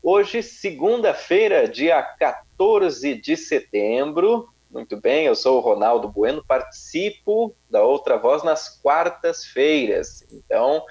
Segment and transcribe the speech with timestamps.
[0.02, 4.49] Hoje, segunda-feira, dia 14 de setembro.
[4.69, 10.25] Muito bem, eu sou o Ronaldo Bueno, participo da Outra Voz nas quartas-feiras.
[10.31, 10.83] Então,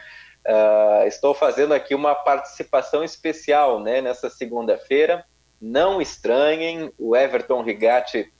[0.46, 5.24] Uh, estou fazendo aqui uma participação especial né, nessa segunda-feira.
[5.60, 8.32] Não estranhem, o Everton Rigatti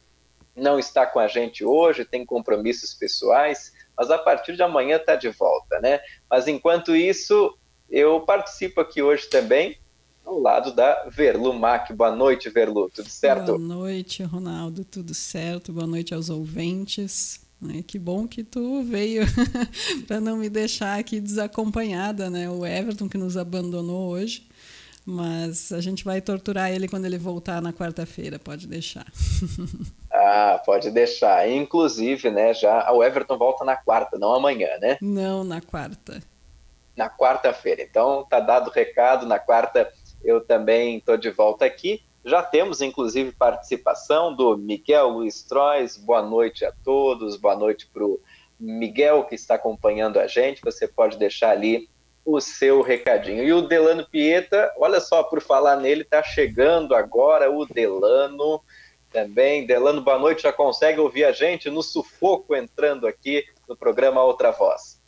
[0.55, 5.17] não está com a gente hoje, tem compromissos pessoais, mas a partir de amanhã está
[5.17, 6.01] de volta, né?
[6.29, 7.57] Mas enquanto isso,
[7.89, 9.79] eu participo aqui hoje também
[10.25, 11.91] ao lado da Verlu Mac.
[11.93, 13.47] Boa noite, Verlu, tudo certo?
[13.47, 15.73] Boa noite, Ronaldo, tudo certo?
[15.73, 17.42] Boa noite aos ouvintes.
[17.63, 17.85] Né?
[17.87, 19.23] Que bom que tu veio
[20.09, 22.51] para não me deixar aqui desacompanhada, né?
[22.51, 24.49] O Everton que nos abandonou hoje,
[25.07, 29.07] mas a gente vai torturar ele quando ele voltar na quarta-feira, pode deixar.
[30.13, 31.49] ah, pode deixar.
[31.49, 32.53] Inclusive, né?
[32.53, 34.99] Já o Everton volta na quarta, não amanhã, né?
[35.01, 36.21] Não, na quarta.
[36.97, 37.81] Na quarta-feira.
[37.83, 39.25] Então tá dado o recado.
[39.25, 39.89] Na quarta
[40.25, 42.03] eu também estou de volta aqui.
[42.25, 45.97] Já temos, inclusive, participação do Miguel Luiz Trois.
[45.97, 48.21] Boa noite a todos, boa noite para o
[48.61, 50.63] Miguel que está acompanhando a gente.
[50.63, 51.89] Você pode deixar ali
[52.25, 53.43] o seu recadinho.
[53.43, 58.63] E o Delano Pieta, olha só, por falar nele, está chegando agora o Delano
[59.11, 59.67] também.
[59.67, 64.53] Delano, boa noite, já consegue ouvir a gente no sufoco entrando aqui no programa Outra
[64.53, 65.03] Voz.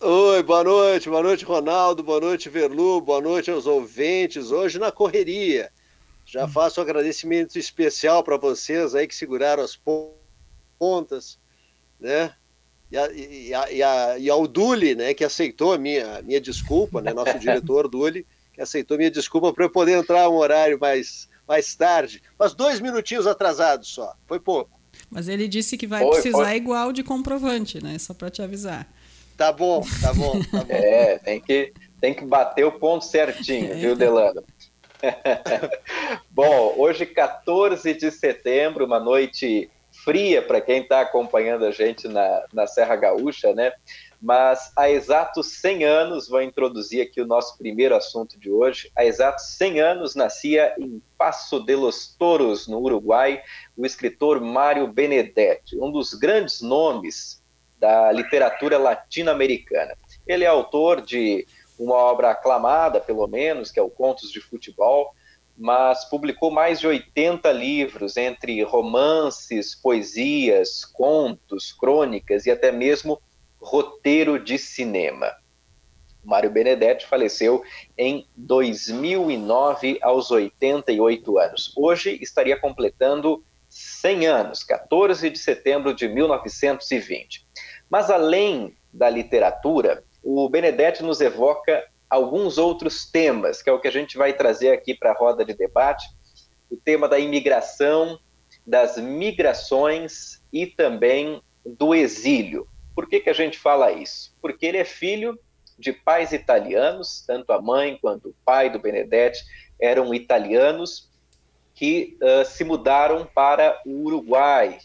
[0.00, 4.50] Oi, boa noite, boa noite, Ronaldo, boa noite, Verlu, boa noite aos ouvintes.
[4.50, 5.70] Hoje na correria
[6.32, 9.78] já faço um agradecimento especial para vocês aí que seguraram as
[10.78, 11.38] pontas,
[12.00, 12.32] né?
[12.90, 16.40] E, a, e, a, e, a, e ao Duli, né, que aceitou a minha, minha
[16.40, 20.78] desculpa, né, nosso diretor Duli, que aceitou minha desculpa para eu poder entrar um horário
[20.80, 24.70] mais, mais tarde, mas dois minutinhos atrasados só, foi pouco.
[25.10, 28.90] Mas ele disse que vai precisar igual de comprovante, né, só para te avisar.
[29.36, 30.66] Tá bom, tá bom, tá bom.
[30.72, 33.74] É, tem que, tem que bater o ponto certinho, é.
[33.74, 34.42] viu, Delano?
[36.30, 39.70] Bom, hoje, 14 de setembro, uma noite
[40.04, 43.72] fria para quem está acompanhando a gente na, na Serra Gaúcha, né?
[44.20, 48.90] Mas há exatos 100 anos, vou introduzir aqui o nosso primeiro assunto de hoje.
[48.96, 53.42] Há exatos 100 anos nascia em Passo de los Toros, no Uruguai,
[53.76, 57.42] o escritor Mário Benedetti, um dos grandes nomes
[57.78, 59.96] da literatura latino-americana.
[60.24, 61.44] Ele é autor de
[61.82, 65.14] uma obra aclamada, pelo menos, que é o Contos de Futebol,
[65.56, 73.20] mas publicou mais de 80 livros, entre romances, poesias, contos, crônicas e até mesmo
[73.60, 75.30] roteiro de cinema.
[76.24, 77.62] Mário Benedetti faleceu
[77.98, 81.72] em 2009, aos 88 anos.
[81.76, 87.46] Hoje estaria completando 100 anos, 14 de setembro de 1920.
[87.90, 93.88] Mas além da literatura, o Benedetti nos evoca alguns outros temas, que é o que
[93.88, 96.06] a gente vai trazer aqui para a roda de debate:
[96.70, 98.18] o tema da imigração,
[98.66, 102.66] das migrações e também do exílio.
[102.94, 104.36] Por que, que a gente fala isso?
[104.40, 105.38] Porque ele é filho
[105.78, 109.42] de pais italianos, tanto a mãe quanto o pai do Benedetti
[109.80, 111.10] eram italianos
[111.74, 114.78] que uh, se mudaram para o Uruguai,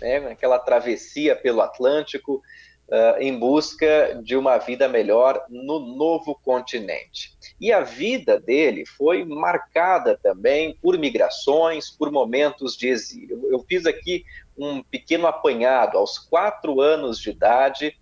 [0.00, 2.42] né, aquela travessia pelo Atlântico,
[2.90, 7.32] uh, em busca de uma vida melhor no novo continente.
[7.60, 13.48] E a vida dele foi marcada também por migrações, por momentos de exílio.
[13.50, 14.24] Eu fiz aqui
[14.58, 15.96] um pequeno apanhado.
[15.96, 17.96] Aos quatro anos de idade,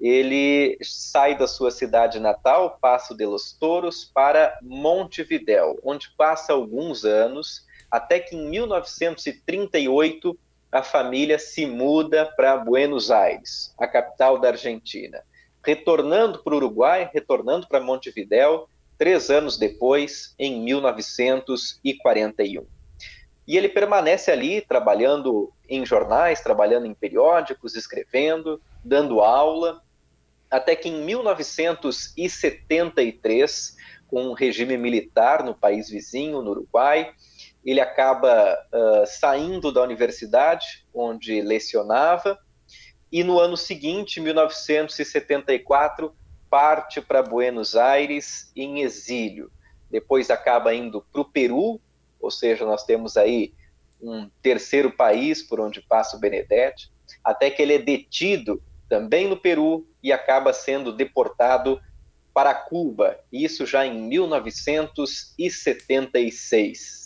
[0.00, 7.04] ele sai da sua cidade natal, Passo de los Toros, para Montevidéu, onde passa alguns
[7.04, 10.36] anos, até que em 1938
[10.72, 15.22] a família se muda para Buenos Aires, a capital da Argentina.
[15.62, 18.66] Retornando para o Uruguai, retornando para Montevidéu,
[18.96, 22.66] três anos depois, em 1941.
[23.46, 29.82] E ele permanece ali trabalhando em jornais, trabalhando em periódicos, escrevendo, dando aula,
[30.50, 33.76] até que em 1973,
[34.06, 37.12] com um regime militar no país vizinho, no Uruguai.
[37.64, 42.38] Ele acaba uh, saindo da universidade, onde lecionava,
[43.10, 46.14] e no ano seguinte, 1974,
[46.48, 49.50] parte para Buenos Aires em exílio.
[49.90, 51.80] Depois acaba indo para o Peru,
[52.20, 53.52] ou seja, nós temos aí
[54.00, 56.90] um terceiro país por onde passa o Benedetti,
[57.22, 61.80] até que ele é detido também no Peru e acaba sendo deportado
[62.34, 67.01] para Cuba, isso já em 1976.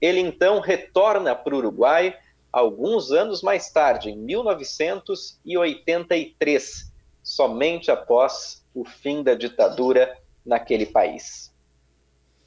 [0.00, 2.16] Ele então retorna para o Uruguai
[2.52, 6.92] alguns anos mais tarde, em 1983,
[7.22, 11.54] somente após o fim da ditadura naquele país.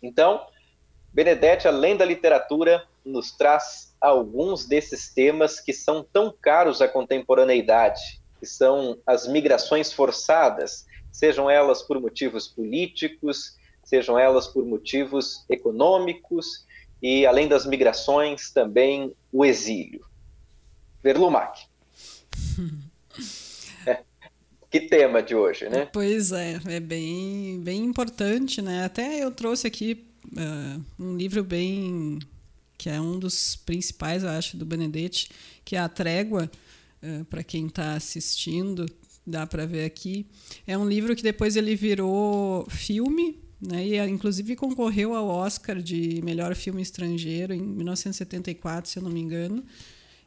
[0.01, 0.45] Então,
[1.13, 8.21] Benedetti, além da literatura, nos traz alguns desses temas que são tão caros à contemporaneidade,
[8.39, 16.65] que são as migrações forçadas, sejam elas por motivos políticos, sejam elas por motivos econômicos
[17.01, 20.06] e, além das migrações, também o exílio.
[21.03, 21.65] Verlumac.
[23.88, 24.01] é,
[24.69, 25.88] que tema de hoje, né?
[25.92, 28.86] Pois é, é bem, bem importante, né?
[28.86, 32.19] Até eu trouxe aqui uh, um livro bem
[32.77, 35.30] que é um dos principais, eu acho, do Benedetti,
[35.63, 36.50] que é a Trégua,
[37.04, 38.88] uh, para quem está assistindo,
[39.25, 40.25] dá para ver aqui.
[40.65, 43.86] É um livro que depois ele virou filme, né?
[43.86, 49.19] E inclusive concorreu ao Oscar de melhor filme estrangeiro em 1974, se eu não me
[49.19, 49.63] engano.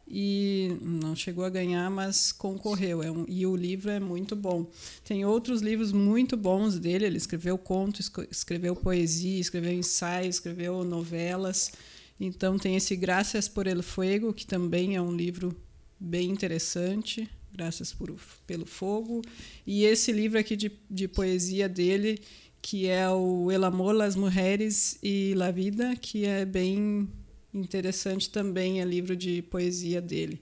[0.07, 3.03] E não chegou a ganhar, mas concorreu.
[3.03, 4.71] É um, e o livro é muito bom.
[5.03, 7.07] Tem outros livros muito bons dele.
[7.07, 11.73] Ele escreveu contos, escreveu poesia, escreveu ensaio, escreveu novelas.
[12.21, 15.57] Então tem esse Graças por el Fuego, que também é um livro
[15.99, 17.29] bem interessante.
[17.51, 18.15] Graças por,
[18.47, 19.23] pelo Fogo.
[19.67, 22.21] E esse livro aqui de, de poesia dele,
[22.65, 27.07] que é o El Amor, las Mujeres e la Vida, que é bem
[27.53, 30.41] interessante também, é livro de poesia dele.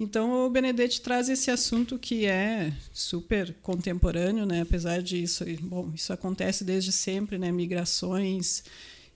[0.00, 4.62] Então, o Benedetti traz esse assunto que é super contemporâneo, né?
[4.62, 7.52] apesar de isso, bom, isso acontece desde sempre, né?
[7.52, 8.64] migrações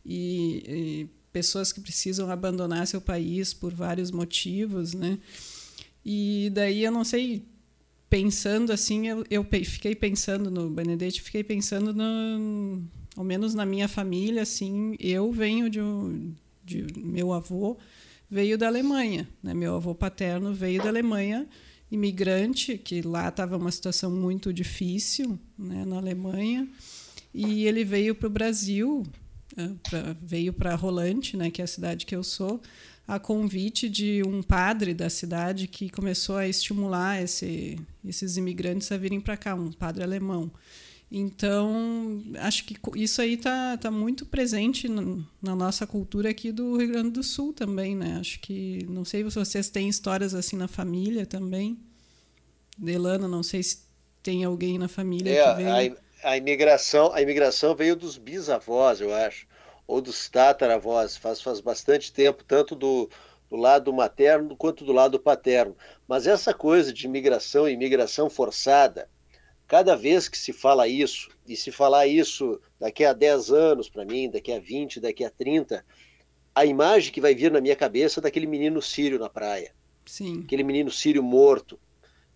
[0.05, 5.19] e, e pessoas que precisam abandonar seu país por vários motivos, né?
[6.05, 7.43] E daí eu não sei,
[8.15, 12.81] pensando assim, eu, eu fiquei pensando no Benedetti, fiquei pensando no,
[13.17, 16.33] ao menos na minha família, assim, eu venho de um,
[16.65, 17.77] de meu avô
[18.31, 19.53] veio da Alemanha, né?
[19.53, 21.45] Meu avô paterno veio da Alemanha,
[21.91, 26.69] imigrante, que lá estava uma situação muito difícil, né, na Alemanha,
[27.35, 29.03] e ele veio para o Brasil,
[29.91, 32.63] pra, veio para Rolante, né, que é a cidade que eu sou,
[33.07, 38.97] a convite de um padre da cidade que começou a estimular esse, esses imigrantes a
[38.97, 40.51] virem para cá, um padre alemão.
[41.13, 46.89] Então, acho que isso aí está tá muito presente na nossa cultura aqui do Rio
[46.89, 48.17] Grande do Sul também, né?
[48.19, 51.79] Acho que, não sei se vocês têm histórias assim na família também.
[52.77, 53.85] Delano, não sei se
[54.23, 55.97] tem alguém na família é, que veio...
[56.23, 59.47] A, a, imigração, a imigração veio dos bisavós, eu acho
[59.87, 63.09] ou dos tataravós, faz, faz bastante tempo, tanto do,
[63.51, 65.77] do lado materno quanto do lado paterno.
[66.09, 69.09] Mas essa coisa de imigração e imigração forçada,
[69.67, 74.05] cada vez que se fala isso, e se falar isso daqui a 10 anos para
[74.05, 75.85] mim, daqui a 20, daqui a 30,
[76.55, 79.73] a imagem que vai vir na minha cabeça é daquele menino sírio na praia.
[80.07, 80.43] Sim.
[80.45, 81.79] Aquele menino sírio morto.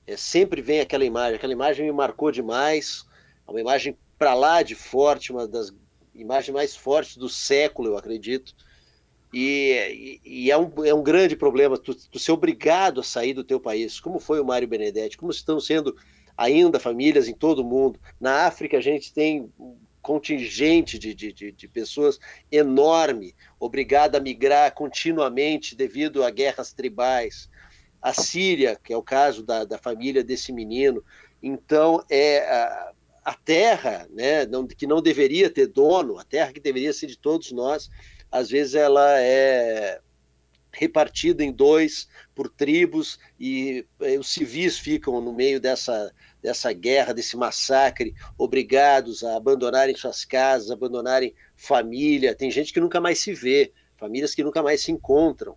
[0.07, 1.37] É, sempre vem aquela imagem.
[1.37, 3.07] Aquela imagem me marcou demais.
[3.47, 5.73] É uma imagem para lá de forte, uma das
[6.19, 8.55] imagem mais forte do século, eu acredito.
[9.33, 13.45] E, e, é, um, é um grande problema tu, tu ser obrigado a sair do
[13.45, 15.95] teu país, como foi o Mário Benedetti, como estão sendo
[16.37, 18.01] ainda famílias em todo o mundo.
[18.19, 22.19] Na África a gente tem um contingente de, de, de, de pessoas
[22.51, 27.51] enorme, obrigada a migrar continuamente devido a guerras tribais.
[28.01, 31.05] A Síria, que é o caso da, da família desse menino.
[31.43, 32.93] Então, é,
[33.29, 37.19] a terra, né, não, que não deveria ter dono, a terra que deveria ser de
[37.19, 37.91] todos nós,
[38.33, 40.01] às vezes ela é
[40.73, 47.13] repartida em dois por tribos e, e os civis ficam no meio dessa, dessa guerra,
[47.13, 52.35] desse massacre, obrigados a abandonarem suas casas, abandonarem família.
[52.35, 55.55] Tem gente que nunca mais se vê, famílias que nunca mais se encontram.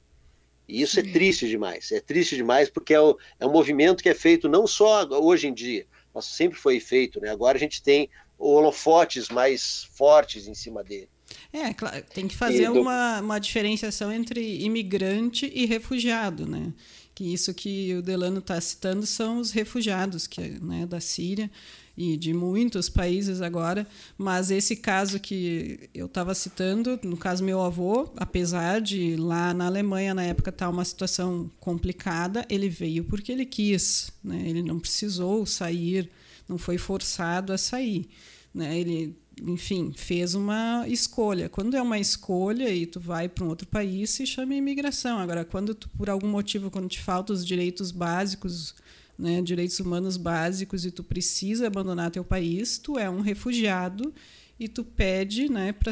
[0.67, 1.09] E isso é Sim.
[1.09, 1.89] é triste demais.
[1.93, 5.47] É triste demais porque é, o, é um movimento que é feito não só hoje
[5.47, 7.29] em dia, mas sempre foi feito, né?
[7.29, 11.09] Agora a gente tem holofotes mais fortes em cima dele.
[11.53, 12.81] É, claro, tem que fazer do...
[12.81, 16.73] uma, uma diferenciação entre imigrante e refugiado, né?
[17.13, 21.51] Que isso que o Delano está citando são os refugiados que, né, da Síria.
[21.97, 23.85] E de muitos países agora,
[24.17, 29.65] mas esse caso que eu estava citando, no caso meu avô, apesar de lá na
[29.65, 34.41] Alemanha na época estar tá uma situação complicada, ele veio porque ele quis, né?
[34.47, 36.09] Ele não precisou sair,
[36.47, 38.07] não foi forçado a sair,
[38.53, 38.77] né?
[38.77, 41.49] Ele enfim, fez uma escolha.
[41.49, 45.17] Quando é uma escolha e tu vai para um outro país, se chama imigração.
[45.17, 48.75] Agora, quando tu, por algum motivo, quando te faltam os direitos básicos,
[49.17, 54.13] né, direitos humanos básicos e tu precisa abandonar teu país, tu é um refugiado
[54.59, 55.91] e tu pede, né, pra,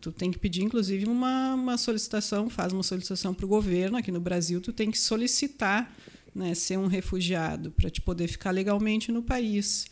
[0.00, 4.12] tu tem que pedir inclusive uma, uma solicitação, faz uma solicitação para o governo aqui
[4.12, 5.92] no Brasil, tu tem que solicitar,
[6.34, 9.86] né, ser um refugiado para te poder ficar legalmente no país.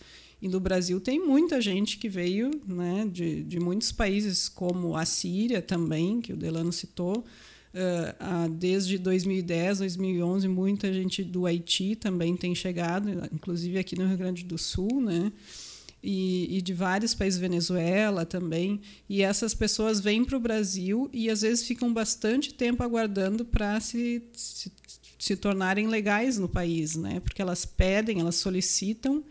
[0.45, 5.07] E no Brasil tem muita gente que veio né, de, de muitos países, como a
[5.07, 7.25] Síria também, que o Delano citou.
[7.75, 14.17] Uh, desde 2010, 2011, muita gente do Haiti também tem chegado, inclusive aqui no Rio
[14.17, 15.33] Grande do Sul, né?
[16.01, 18.81] E, e, de vários países, Venezuela também.
[19.09, 23.81] E essas pessoas vêm para o Brasil e às vezes ficam bastante tempo aguardando para
[23.81, 24.71] se, se,
[25.19, 27.21] se tornarem legais no país, né?
[27.21, 29.25] Porque elas pedem, elas solicitam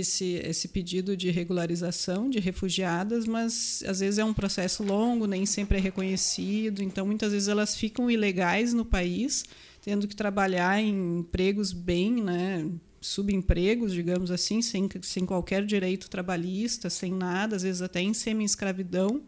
[0.00, 5.44] esse, esse pedido de regularização de refugiadas, mas às vezes é um processo longo, nem
[5.46, 9.44] sempre é reconhecido, então muitas vezes elas ficam ilegais no país,
[9.82, 12.68] tendo que trabalhar em empregos bem, né,
[13.00, 19.22] subempregos, digamos assim, sem, sem qualquer direito trabalhista, sem nada, às vezes até em semi-escravidão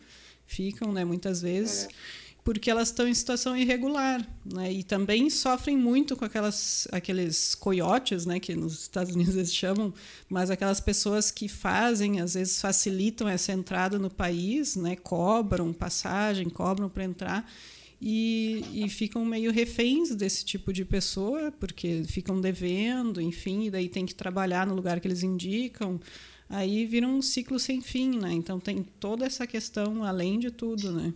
[0.47, 1.85] ficam, né, muitas vezes.
[1.85, 4.73] É porque elas estão em situação irregular, né?
[4.73, 9.93] E também sofrem muito com aquelas aqueles coiotes, né, que nos Estados Unidos eles chamam,
[10.29, 16.49] mas aquelas pessoas que fazem, às vezes facilitam essa entrada no país, né, cobram passagem,
[16.49, 17.51] cobram para entrar
[18.01, 23.89] e, e ficam meio reféns desse tipo de pessoa, porque ficam devendo, enfim, e daí
[23.89, 26.01] tem que trabalhar no lugar que eles indicam.
[26.49, 28.33] Aí vira um ciclo sem fim, né?
[28.33, 31.13] Então tem toda essa questão além de tudo, né?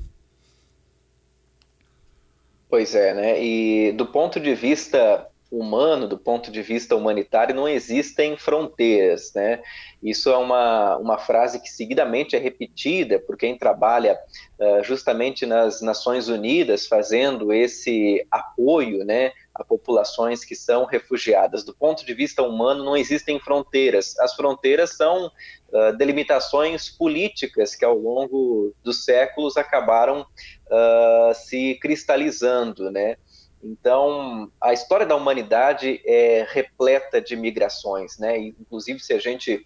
[2.75, 3.41] Pois é, né?
[3.41, 9.63] E do ponto de vista humano, do ponto de vista humanitário, não existem fronteiras, né?
[10.03, 14.19] Isso é uma, uma frase que seguidamente é repetida por quem trabalha
[14.59, 21.63] uh, justamente nas Nações Unidas, fazendo esse apoio, né, a populações que são refugiadas.
[21.63, 24.19] Do ponto de vista humano, não existem fronteiras.
[24.19, 32.91] As fronteiras são uh, delimitações políticas que, ao longo dos séculos, acabaram uh, se cristalizando,
[32.91, 33.17] né?
[33.63, 38.37] Então, a história da humanidade é repleta de migrações, né?
[38.39, 39.65] Inclusive, se a gente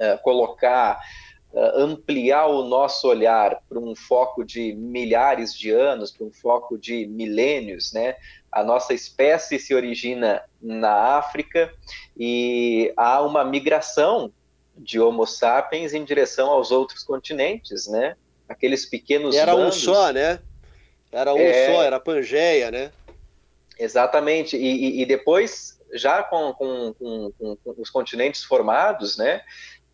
[0.00, 1.00] uh, colocar,
[1.74, 7.06] ampliar o nosso olhar para um foco de milhares de anos, para um foco de
[7.06, 8.16] milênios, né?
[8.52, 11.72] A nossa espécie se origina na África
[12.16, 14.30] e há uma migração
[14.76, 18.14] de Homo sapiens em direção aos outros continentes, né?
[18.46, 19.78] Aqueles pequenos Era bandos.
[19.78, 20.38] um só, né?
[21.10, 21.66] Era um é...
[21.66, 22.92] só, era Pangeia, né?
[23.78, 24.56] Exatamente.
[24.56, 29.42] E, e, e depois, já com, com, com, com, os continentes formados, né?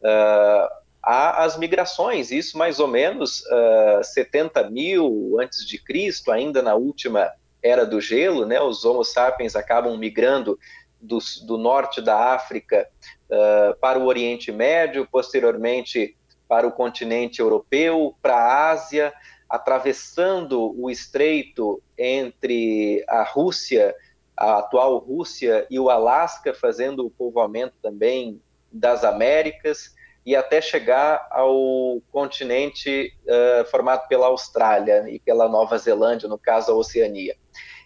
[0.01, 0.69] Uh,
[1.03, 6.61] há as migrações, isso mais ou menos uh, ah, 70 mil antes de Cristo, ainda
[6.61, 8.61] na última era do gelo, né?
[8.61, 10.59] Os Homo sapiens acabam migrando
[11.01, 12.89] do, do norte da África
[13.31, 16.17] uh, para o Oriente Médio, posteriormente
[16.49, 19.13] para o continente europeu, para a Ásia,
[19.49, 23.95] atravessando o estreito entre a Rússia,
[24.37, 29.95] a atual Rússia e o Alasca, fazendo o povoamento também das Américas
[30.25, 36.73] e até chegar ao continente uh, formado pela Austrália e pela Nova Zelândia, no caso
[36.73, 37.37] a Oceania.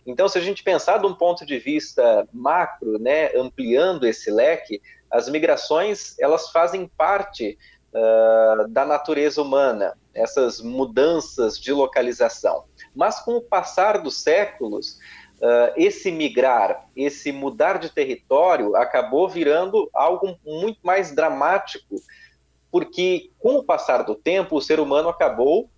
[0.05, 4.83] Então, se a gente pensar de um ponto de vista macro, né, ampliando esse leque,
[5.11, 7.57] as migrações elas fazem parte
[7.93, 12.65] uh, da natureza humana, essas mudanças de localização.
[12.95, 14.99] Mas com o passar dos séculos,
[15.39, 21.97] uh, esse migrar, esse mudar de território acabou virando algo muito mais dramático,
[22.73, 25.69] porque com o passar do tempo, o ser humano acabou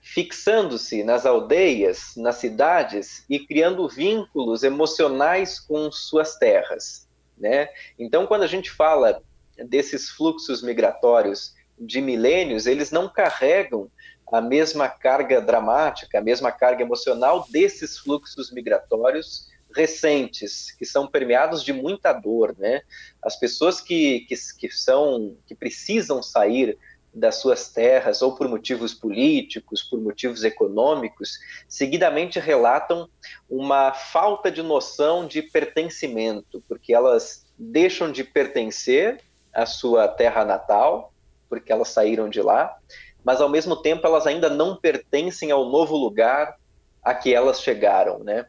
[0.00, 7.08] fixando-se nas aldeias, nas cidades e criando vínculos emocionais com suas terras.
[7.36, 7.68] Né?
[7.98, 9.20] Então, quando a gente fala
[9.66, 13.90] desses fluxos migratórios de milênios, eles não carregam
[14.32, 21.62] a mesma carga dramática, a mesma carga emocional desses fluxos migratórios recentes, que são permeados
[21.62, 22.82] de muita dor, né?
[23.22, 26.78] As pessoas que, que, que são, que precisam sair
[27.14, 31.38] das suas terras, ou por motivos políticos, por motivos econômicos,
[31.68, 33.08] seguidamente relatam
[33.50, 39.20] uma falta de noção de pertencimento, porque elas deixam de pertencer
[39.52, 41.12] a sua terra natal,
[41.50, 42.74] porque elas saíram de lá,
[43.22, 46.56] mas ao mesmo tempo elas ainda não pertencem ao novo lugar
[47.02, 48.46] a que elas chegaram, né?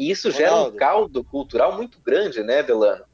[0.00, 0.76] E isso gera Ronaldo.
[0.76, 3.04] um caldo cultural muito grande, né, Delano?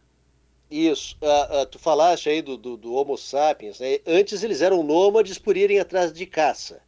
[0.70, 1.16] Isso.
[1.20, 3.80] Uh, uh, tu falaste aí do, do, do Homo sapiens.
[3.80, 3.98] Né?
[4.06, 6.80] Antes eles eram nômades por irem atrás de caça.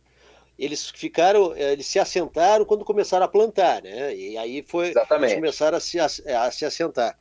[0.56, 4.14] Eles ficaram, eh, eles se assentaram quando começaram a plantar, né?
[4.14, 5.30] E aí foi Exatamente.
[5.30, 7.16] eles começaram a se, a, a se assentar.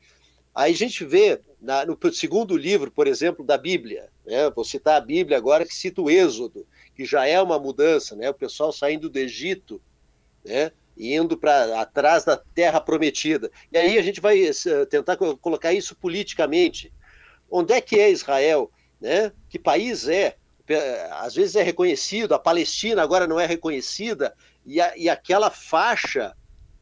[0.53, 4.49] Aí a gente vê na, no segundo livro, por exemplo, da Bíblia, né?
[4.51, 6.65] Vou citar a Bíblia agora que cita o Êxodo,
[6.95, 8.29] que já é uma mudança, né?
[8.29, 9.79] O pessoal saindo do Egito,
[10.43, 10.71] né?
[10.97, 13.51] Indo para atrás da terra prometida.
[13.71, 16.91] E aí a gente vai eh, tentar colocar isso politicamente.
[17.49, 18.71] Onde é que é Israel?
[18.99, 19.31] Né?
[19.49, 20.35] Que país é?
[21.11, 24.35] Às vezes é reconhecido, a Palestina agora não é reconhecida,
[24.65, 26.35] e, a, e aquela faixa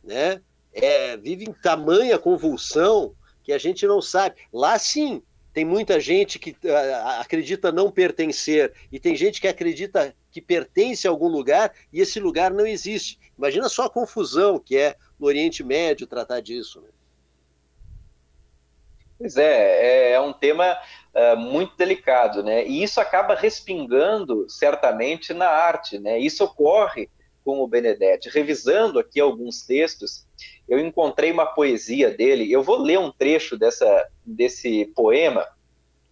[0.04, 0.42] né,
[0.74, 4.38] é, vive em tamanha convulsão que a gente não sabe.
[4.52, 5.22] Lá sim,
[5.56, 11.08] tem muita gente que uh, acredita não pertencer, e tem gente que acredita que pertence
[11.08, 13.18] a algum lugar e esse lugar não existe.
[13.38, 16.82] Imagina só a confusão que é no Oriente Médio tratar disso.
[16.82, 16.90] Né?
[19.18, 20.78] Pois é, é, é um tema
[21.14, 22.68] uh, muito delicado, né?
[22.68, 26.20] E isso acaba respingando certamente na arte, né?
[26.20, 27.10] Isso ocorre
[27.46, 28.28] com o Benedetti.
[28.28, 30.25] Revisando aqui alguns textos,
[30.68, 32.52] eu encontrei uma poesia dele.
[32.52, 35.48] Eu vou ler um trecho dessa, desse poema.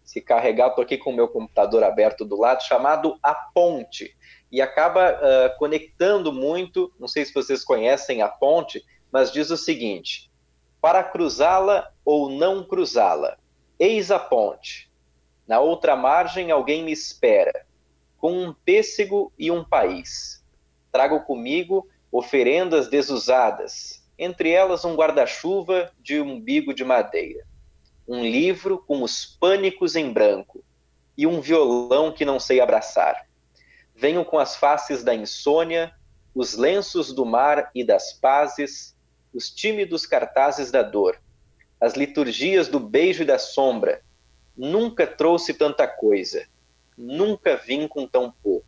[0.03, 4.15] Se carregar, estou aqui com o meu computador aberto do lado, chamado A Ponte
[4.53, 6.93] e acaba uh, conectando muito.
[6.99, 10.31] Não sei se vocês conhecem a ponte, mas diz o seguinte:
[10.79, 13.35] para cruzá-la ou não cruzá-la,
[13.79, 14.91] eis a ponte.
[15.47, 17.65] Na outra margem alguém me espera,
[18.15, 20.45] com um pêssego e um país.
[20.91, 27.45] Trago comigo oferendas desusadas, entre elas um guarda-chuva de umbigo de madeira,
[28.07, 30.63] um livro com os pânicos em branco
[31.17, 33.27] e um violão que não sei abraçar
[33.95, 35.93] venho com as faces da insônia,
[36.33, 38.95] os lenços do mar e das pazes,
[39.33, 41.21] os tímidos cartazes da dor,
[41.79, 44.01] as liturgias do beijo e da sombra.
[44.55, 46.45] Nunca trouxe tanta coisa,
[46.97, 48.67] nunca vim com tão pouco.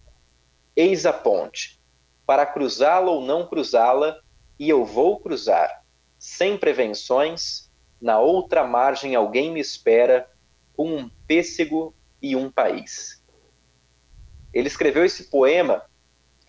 [0.76, 1.80] Eis a ponte,
[2.26, 4.20] para cruzá-la ou não cruzá-la,
[4.60, 5.84] e eu vou cruzar,
[6.18, 7.70] sem prevenções,
[8.02, 10.30] na outra margem alguém me espera,
[10.76, 13.24] com um pêssego e um país.
[14.54, 15.84] Ele escreveu esse poema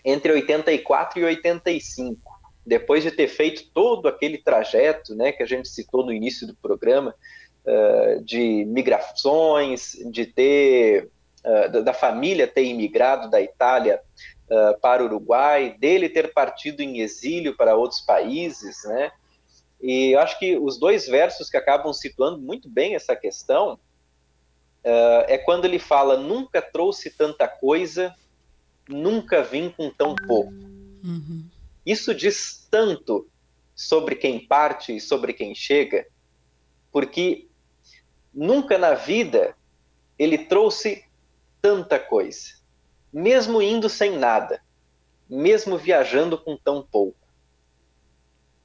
[0.04, 5.68] entre 84 e 85, depois de ter feito todo aquele trajeto, né, que a gente
[5.68, 7.14] citou no início do programa,
[7.64, 11.10] uh, de migrações, de ter
[11.44, 14.00] uh, da família ter imigrado da Itália
[14.50, 19.12] uh, para o Uruguai, dele ter partido em exílio para outros países, né?
[19.80, 25.24] E eu acho que os dois versos que acabam situando muito bem essa questão uh,
[25.26, 28.14] é quando ele fala: nunca trouxe tanta coisa,
[28.88, 30.52] nunca vim com tão pouco.
[30.52, 31.44] Uhum.
[31.84, 33.28] Isso diz tanto
[33.74, 36.06] sobre quem parte e sobre quem chega,
[36.90, 37.46] porque
[38.32, 39.54] nunca na vida
[40.18, 41.04] ele trouxe
[41.60, 42.54] tanta coisa,
[43.12, 44.60] mesmo indo sem nada,
[45.28, 47.18] mesmo viajando com tão pouco.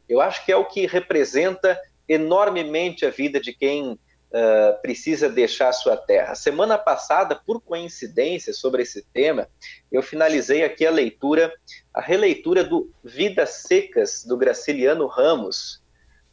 [0.07, 5.71] Eu acho que é o que representa enormemente a vida de quem uh, precisa deixar
[5.71, 6.35] sua terra.
[6.35, 9.47] Semana passada, por coincidência, sobre esse tema,
[9.91, 11.53] eu finalizei aqui a leitura,
[11.93, 15.81] a releitura do Vidas Secas, do Graciliano Ramos.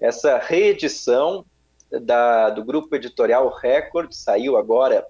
[0.01, 1.45] Essa reedição
[1.91, 5.07] da, do grupo editorial Record saiu agora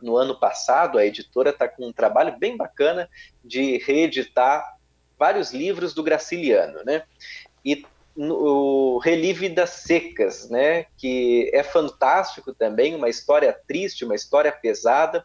[0.00, 0.98] no ano passado.
[0.98, 3.08] A editora está com um trabalho bem bacana
[3.44, 4.76] de reeditar
[5.18, 7.04] vários livros do Graciliano, né?
[7.64, 7.84] E
[8.16, 15.24] o Relive das Secas, né, que é fantástico também, uma história triste, uma história pesada,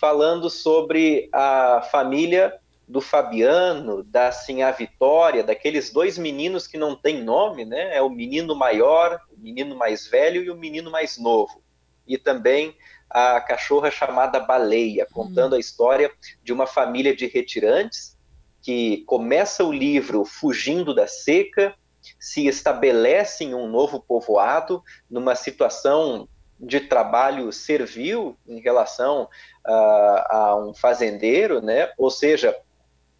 [0.00, 7.22] falando sobre a família do Fabiano, da Sinhá Vitória, daqueles dois meninos que não têm
[7.22, 7.96] nome, né?
[7.96, 11.62] É o menino maior, o menino mais velho e o menino mais novo.
[12.06, 12.76] E também
[13.14, 15.56] a cachorra chamada Baleia, contando hum.
[15.56, 16.10] a história
[16.42, 18.18] de uma família de retirantes
[18.60, 21.74] que começa o livro fugindo da seca,
[22.18, 29.28] se estabelece em um novo povoado, numa situação de trabalho servil em relação
[29.66, 31.92] uh, a um fazendeiro, né?
[31.96, 32.56] ou seja,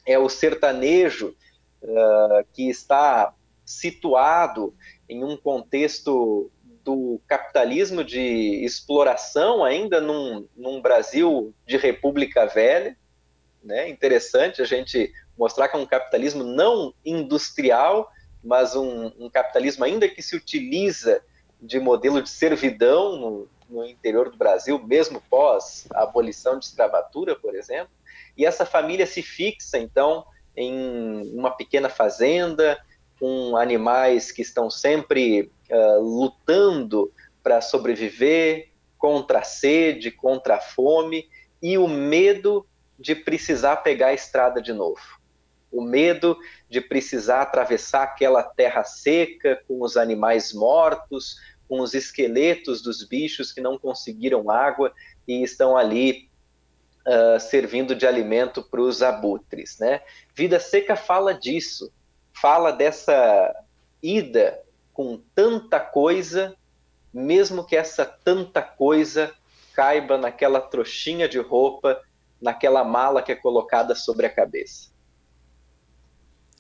[0.07, 1.37] é o sertanejo
[1.83, 3.33] uh, que está
[3.65, 4.75] situado
[5.09, 6.51] em um contexto
[6.85, 12.97] do capitalismo de exploração ainda num, num Brasil de república velha,
[13.63, 13.89] né?
[13.89, 18.11] Interessante a gente mostrar que é um capitalismo não industrial,
[18.43, 21.23] mas um, um, capitalismo ainda que se utiliza
[21.61, 27.35] de modelo de servidão no, no interior do Brasil, mesmo pós a abolição de escravatura,
[27.35, 27.93] por exemplo,
[28.37, 32.79] e essa família se fixa, então, em uma pequena fazenda,
[33.19, 41.29] com animais que estão sempre uh, lutando para sobreviver contra a sede, contra a fome,
[41.63, 42.67] e o medo
[42.99, 45.01] de precisar pegar a estrada de novo.
[45.71, 51.37] O medo de precisar atravessar aquela terra seca com os animais mortos,
[51.69, 54.93] com os esqueletos dos bichos que não conseguiram água
[55.27, 56.29] e estão ali
[57.07, 59.79] uh, servindo de alimento para os abutres.
[59.79, 60.01] Né?
[60.35, 61.93] Vida Seca fala disso,
[62.35, 63.55] fala dessa
[64.03, 66.55] ida com tanta coisa,
[67.13, 69.35] mesmo que essa tanta coisa
[69.75, 72.01] caiba naquela trouxinha de roupa,
[72.41, 74.93] naquela mala que é colocada sobre a cabeça.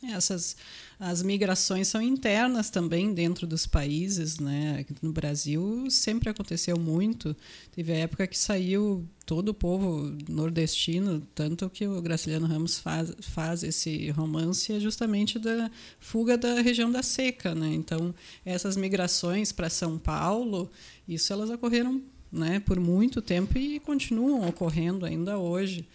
[0.02, 0.56] Essas
[1.04, 4.86] as migrações são internas também dentro dos países, né?
[5.02, 7.36] No Brasil sempre aconteceu muito.
[7.72, 13.12] Teve a época que saiu todo o povo nordestino, tanto que o Graciliano Ramos faz,
[13.20, 17.74] faz esse romance é justamente da fuga da região da seca, né?
[17.74, 20.70] Então, essas migrações para São Paulo,
[21.06, 25.86] isso elas ocorreram, né, por muito tempo e continuam ocorrendo ainda hoje.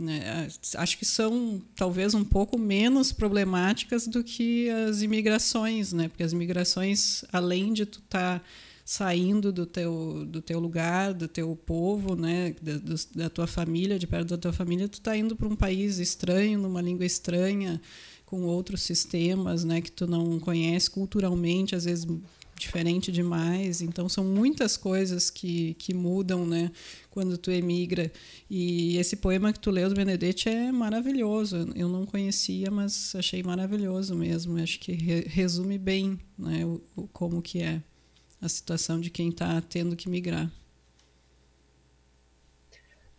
[0.00, 0.48] Né?
[0.76, 6.08] Acho que são talvez um pouco menos problemáticas do que as imigrações, né?
[6.08, 8.44] Porque as imigrações, além de tu estar tá
[8.84, 12.54] saindo do teu, do teu lugar, do teu povo, né?
[12.60, 15.54] Da, do, da tua família, de perto da tua família, tu está indo para um
[15.54, 17.80] país estranho, numa língua estranha,
[18.24, 19.80] com outros sistemas, né?
[19.80, 22.06] Que tu não conhece culturalmente, às vezes
[22.60, 23.80] diferente demais.
[23.80, 26.70] Então são muitas coisas que, que mudam, né,
[27.10, 28.12] quando tu emigra.
[28.48, 31.68] E esse poema que tu leu do Benedetti é maravilhoso.
[31.74, 34.60] Eu não conhecia, mas achei maravilhoso mesmo.
[34.62, 37.82] Acho que re resume bem, né, o, o, como que é
[38.40, 40.50] a situação de quem está tendo que migrar.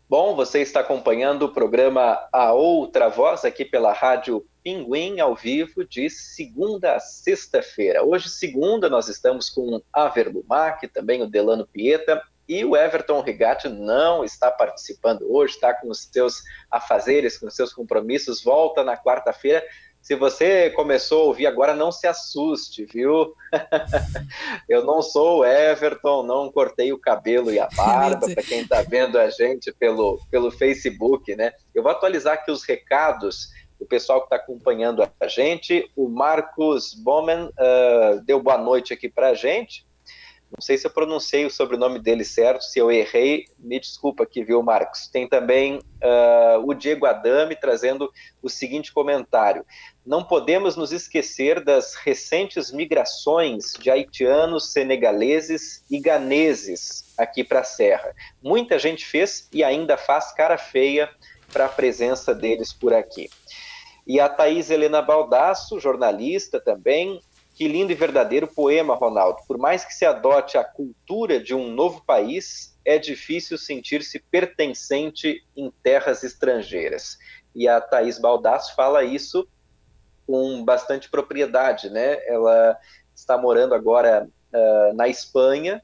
[0.10, 5.84] Bom, você está acompanhando o programa A Outra Voz aqui pela Rádio Pinguim ao vivo
[5.84, 8.04] de segunda a sexta-feira.
[8.04, 13.69] Hoje, segunda, nós estamos com Aver Lumac, também o Delano Pieta, e o Everton Rigatti
[13.69, 18.97] não está participando hoje, está com os seus afazeres, com os seus compromissos, volta na
[18.97, 19.63] quarta-feira.
[20.02, 23.36] Se você começou a ouvir agora, não se assuste, viu?
[24.67, 28.82] eu não sou o Everton, não cortei o cabelo e a barba, para quem está
[28.82, 31.54] vendo a gente pelo, pelo Facebook, né?
[31.74, 33.50] Eu vou atualizar aqui os recados
[33.82, 35.89] o pessoal que está acompanhando a gente.
[35.96, 39.86] O Marcos Bomen uh, deu boa noite aqui para a gente.
[40.52, 44.44] Não sei se eu pronunciei o sobrenome dele certo, se eu errei, me desculpa aqui,
[44.44, 45.08] viu, Marcos?
[45.08, 49.65] Tem também uh, o Diego Adame trazendo o seguinte comentário:
[50.06, 57.63] Não podemos nos esquecer das recentes migrações de haitianos, senegaleses e ganeses aqui para a
[57.63, 58.13] Serra.
[58.44, 61.10] Muita gente fez e ainda faz cara feia
[61.52, 63.30] para a presença deles por aqui.
[64.12, 67.21] E a Thaís Helena Baldasso, jornalista também,
[67.56, 69.39] que lindo e verdadeiro poema, Ronaldo.
[69.47, 75.45] Por mais que se adote a cultura de um novo país, é difícil sentir-se pertencente
[75.56, 77.17] em terras estrangeiras.
[77.56, 79.47] E a Thaís Baldasso fala isso
[80.28, 82.17] com bastante propriedade, né?
[82.28, 82.78] Ela
[83.15, 85.82] está morando agora uh, na Espanha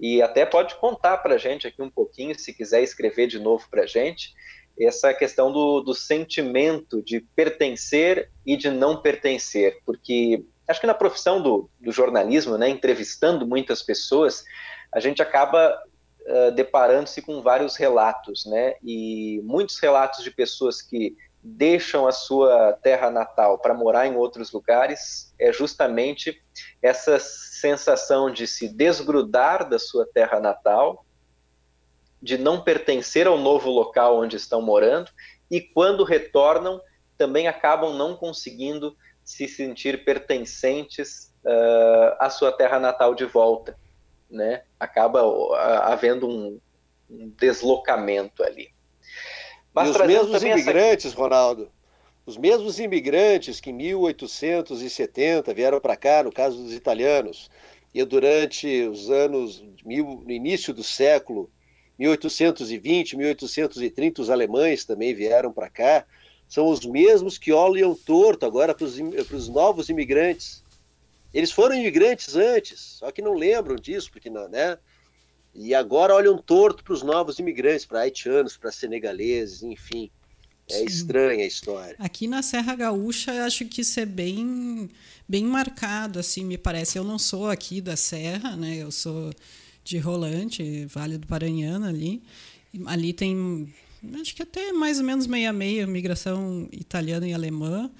[0.00, 3.68] e até pode contar para a gente aqui um pouquinho, se quiser escrever de novo
[3.70, 4.34] para a gente,
[4.80, 10.94] essa questão do, do sentimento de pertencer e de não pertencer, porque acho que na
[10.94, 14.44] profissão do, do jornalismo, né, entrevistando muitas pessoas,
[14.92, 15.74] a gente acaba
[16.20, 22.72] uh, deparando-se com vários relatos, né, e muitos relatos de pessoas que deixam a sua
[22.82, 26.42] terra natal para morar em outros lugares é justamente
[26.82, 31.04] essa sensação de se desgrudar da sua terra natal,
[32.20, 35.10] de não pertencer ao novo local onde estão morando
[35.50, 36.80] e quando retornam
[37.16, 43.78] também acabam não conseguindo se sentir pertencentes uh, à sua terra natal de volta,
[44.30, 44.62] né?
[44.78, 46.60] Acaba uh, havendo um,
[47.10, 48.70] um, deslocamento ali.
[49.74, 51.16] Mas e os mesmos imigrantes, essa...
[51.16, 51.70] Ronaldo,
[52.24, 57.50] os mesmos imigrantes que em 1870 vieram para cá, no caso dos italianos,
[57.92, 61.50] e durante os anos, mil, no início do século
[61.98, 66.06] 1820, 1830, os alemães também vieram para cá,
[66.48, 70.62] são os mesmos que olham torto agora para os novos imigrantes.
[71.34, 74.78] Eles foram imigrantes antes, só que não lembram disso, porque não, né?
[75.54, 80.10] E agora olham torto para os novos imigrantes, para haitianos, para senegaleses, enfim.
[80.70, 81.96] É estranha a história.
[81.98, 84.88] Aqui na Serra Gaúcha, acho que isso é bem,
[85.26, 86.98] bem marcado, assim, me parece.
[86.98, 88.76] Eu não sou aqui da Serra, né?
[88.76, 89.32] Eu sou
[89.88, 92.22] de Rolante, Vale do Paranhana ali.
[92.84, 93.72] Ali tem,
[94.20, 97.90] acho que até mais ou menos meia-meia, migração italiana e alemã.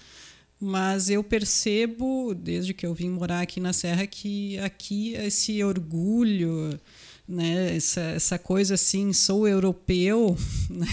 [0.60, 6.78] Mas eu percebo, desde que eu vim morar aqui na Serra, que aqui esse orgulho,
[7.28, 7.76] né?
[7.76, 10.36] essa, essa coisa assim, sou europeu,
[10.70, 10.86] né?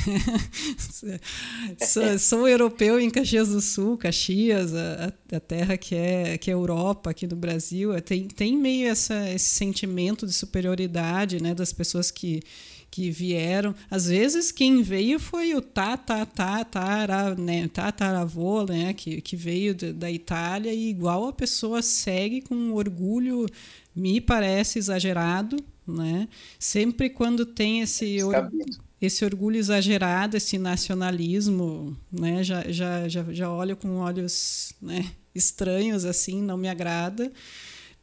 [1.80, 6.54] sou, sou, europeu em Caxias do Sul, Caxias, a, a, terra que é, que é
[6.54, 11.56] Europa aqui no Brasil, tem, tem meio essa, esse sentimento de superioridade né?
[11.56, 12.42] das pessoas que
[12.96, 13.76] que vieram.
[13.92, 20.74] Às vezes quem veio foi o tatatatara, né, tataravô, né, que, que veio da Itália
[20.74, 23.48] e igual a pessoa segue com orgulho,
[23.94, 26.28] me parece exagerado, né?
[26.60, 28.18] Sempre quando tem esse
[29.02, 36.06] esse orgulho exagerado, esse nacionalismo, né, já já já, já olho com olhos, né, estranhos
[36.06, 37.32] assim, não me agrada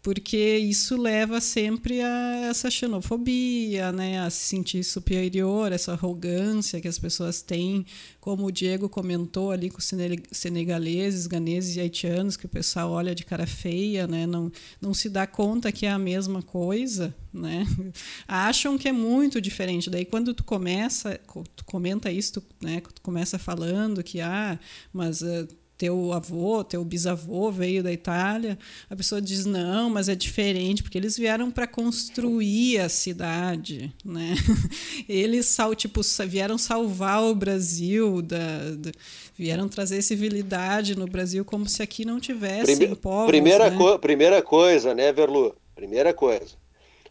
[0.02, 6.88] porque isso leva sempre a essa xenofobia, né, a se sentir superior, essa arrogância que
[6.88, 7.86] as pessoas têm,
[8.20, 9.88] como o Diego comentou ali com os
[10.32, 15.08] senegaleses, ganeses e haitianos, que o pessoal olha de cara feia, né, não, não se
[15.08, 17.64] dá conta que é a mesma coisa, né,
[18.26, 19.88] acham que é muito diferente.
[19.88, 21.16] Daí quando tu começa,
[21.54, 24.58] tu comenta isso, tu, né, tu começa falando que ah,
[24.92, 25.46] mas uh,
[25.82, 28.56] teu avô, teu bisavô veio da Itália,
[28.88, 34.36] a pessoa diz não, mas é diferente porque eles vieram para construir a cidade, né?
[35.08, 38.92] Eles sal, tipo, vieram salvar o Brasil da, da,
[39.36, 43.26] vieram trazer civilidade no Brasil como se aqui não tivessem Prime, povos.
[43.26, 43.76] Primeira, né?
[43.76, 45.52] co primeira coisa, né, Verlu?
[45.74, 46.54] Primeira coisa.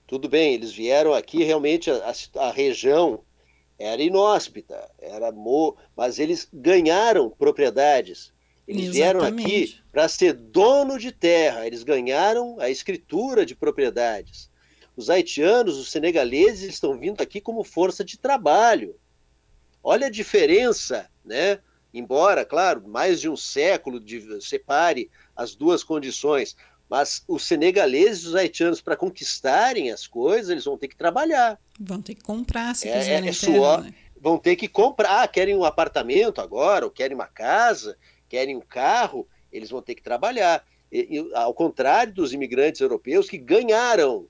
[0.08, 3.20] Tudo bem, eles vieram aqui realmente a, a, a região
[3.78, 5.76] era inóspita, era mo...
[5.94, 8.32] mas eles ganharam propriedades
[8.68, 8.96] eles Exatamente.
[8.96, 14.50] vieram aqui para ser dono de terra, eles ganharam a escritura de propriedades.
[14.96, 18.96] Os haitianos, os senegaleses estão vindo aqui como força de trabalho.
[19.84, 21.60] Olha a diferença, né?
[21.94, 26.56] Embora, claro, mais de um século de, separe as duas condições,
[26.90, 31.60] mas os senegaleses e os haitianos, para conquistarem as coisas, eles vão ter que trabalhar.
[31.80, 33.30] Vão ter que comprar, se é, quiserem.
[33.30, 33.94] É, suor, né?
[34.20, 35.24] Vão ter que comprar.
[35.24, 37.98] Ah, querem um apartamento agora, ou querem uma casa
[38.32, 40.66] querem um carro, eles vão ter que trabalhar.
[40.90, 44.26] E, e, ao contrário dos imigrantes europeus que ganharam,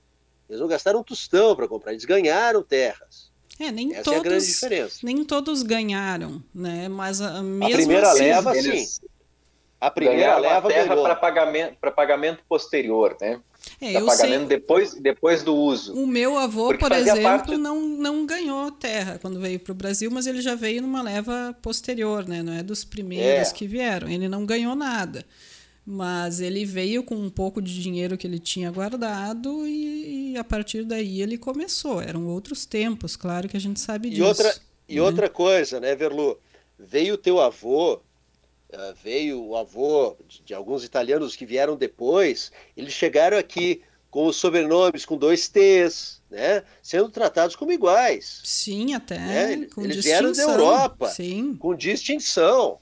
[0.48, 3.30] eles não gastaram um tostão para comprar, eles ganharam terras.
[3.60, 4.98] É, nem Essa todos, é a grande diferença.
[5.04, 6.88] Nem todos ganharam, né?
[6.88, 8.90] Mas a, mesmo a primeira assim, leva, eles...
[8.94, 9.06] sim.
[9.80, 13.40] A primeira leva a terra para pagamento, pagamento posterior, né?
[13.80, 14.46] É, eu pagamento sei...
[14.46, 15.94] depois, depois do uso.
[15.94, 17.56] O meu avô, Porque por exemplo, parte...
[17.56, 21.56] não, não ganhou terra quando veio para o Brasil, mas ele já veio numa leva
[21.60, 22.42] posterior, né?
[22.42, 23.52] Não é dos primeiros é.
[23.52, 24.08] que vieram.
[24.08, 25.24] Ele não ganhou nada.
[25.84, 30.44] Mas ele veio com um pouco de dinheiro que ele tinha guardado e, e a
[30.44, 32.00] partir daí ele começou.
[32.00, 34.22] Eram outros tempos, claro que a gente sabe disso.
[34.22, 34.56] E outra,
[34.88, 35.02] e né?
[35.02, 36.38] outra coisa, né, Verlu?
[36.78, 38.00] Veio teu avô
[38.72, 44.26] Uh, veio o avô de, de, alguns italianos que vieram depois, eles chegaram aqui com
[44.26, 48.40] os sobrenomes com dois T's, né, sendo tratados como iguais.
[48.44, 49.18] Sim, até.
[49.18, 49.68] Né?
[49.78, 51.54] eles vieram da Europa Sim.
[51.56, 52.78] com distinção.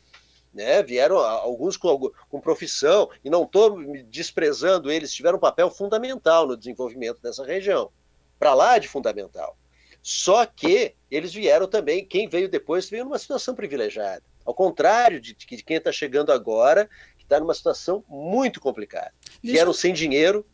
[0.52, 0.82] Né?
[0.82, 6.56] Vieram alguns com, com profissão, e não estou desprezando eles, tiveram um papel fundamental no
[6.56, 7.90] desenvolvimento dessa região.
[8.38, 9.56] Para lá de fundamental.
[10.02, 14.22] Só que eles vieram também, quem veio depois veio numa situação privilegiada.
[14.50, 19.12] Ao contrário de, de quem está chegando agora, que está numa situação muito complicada.
[19.40, 20.44] Deixa vieram sem dinheiro,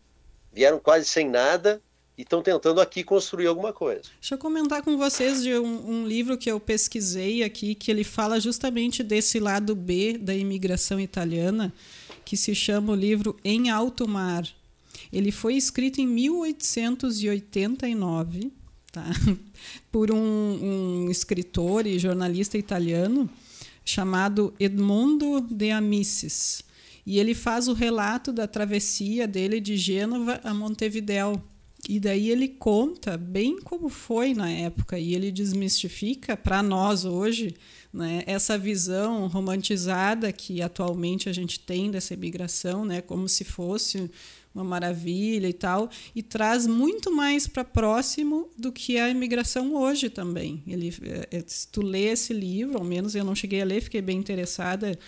[0.53, 1.81] vieram quase sem nada
[2.19, 4.03] e estão tentando aqui construir alguma coisa.
[4.21, 8.05] Deixa eu comentar com vocês de um, um, livro que eu pesquisei aqui, que ele
[8.05, 11.73] fala justamente desse lado B da imigração italiana,
[12.23, 14.45] que se chama o livro Em Alto Mar.
[15.11, 18.53] Ele foi escrito em 1889
[18.93, 19.07] tá?
[19.91, 23.27] por um, um escritor e jornalista italiano
[23.87, 26.63] chamado Edmondo de Amicis.
[27.07, 31.41] E ele faz o relato da travessia dele de Gênova a Montevidéu.
[31.89, 37.55] E daí ele conta bem como foi na época e ele desmistifica para nós hoje
[37.93, 44.11] né, essa visão romantizada que atualmente a gente tem dessa imigração, né, como se fosse
[44.57, 50.09] uma maravilha e tal, e traz muito mais para próximo do que a imigração hoje
[50.09, 50.63] também.
[50.67, 50.93] Ele,
[51.31, 54.19] é, se tu lê esse livro, ao menos eu não cheguei a ler, fiquei bem
[54.19, 54.99] interessada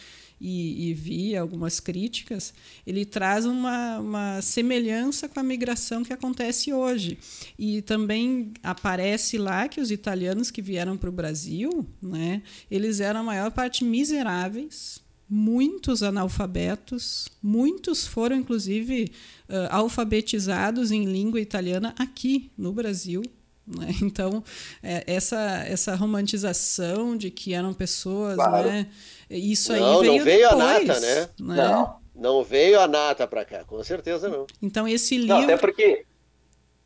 [0.41, 2.53] e, e vi algumas críticas,
[2.87, 7.19] ele traz uma, uma semelhança com a migração que acontece hoje.
[7.59, 13.21] E também aparece lá que os italianos que vieram para o Brasil, né, eles eram
[13.21, 19.13] a maior parte miseráveis, muitos analfabetos, muitos foram inclusive
[19.49, 23.23] uh, alfabetizados em língua italiana aqui no Brasil.
[23.67, 23.89] Né?
[24.03, 24.43] Então,
[24.83, 28.69] é, essa, essa romantização de que eram pessoas, Claro.
[28.69, 28.87] né?
[29.29, 30.89] isso aí Não, veio não veio a depois.
[30.89, 31.29] nata, né?
[31.39, 31.99] Não.
[32.15, 34.47] Não veio a nata para cá, com certeza não.
[34.61, 35.53] Então, esse Não, livro.
[35.53, 36.05] até porque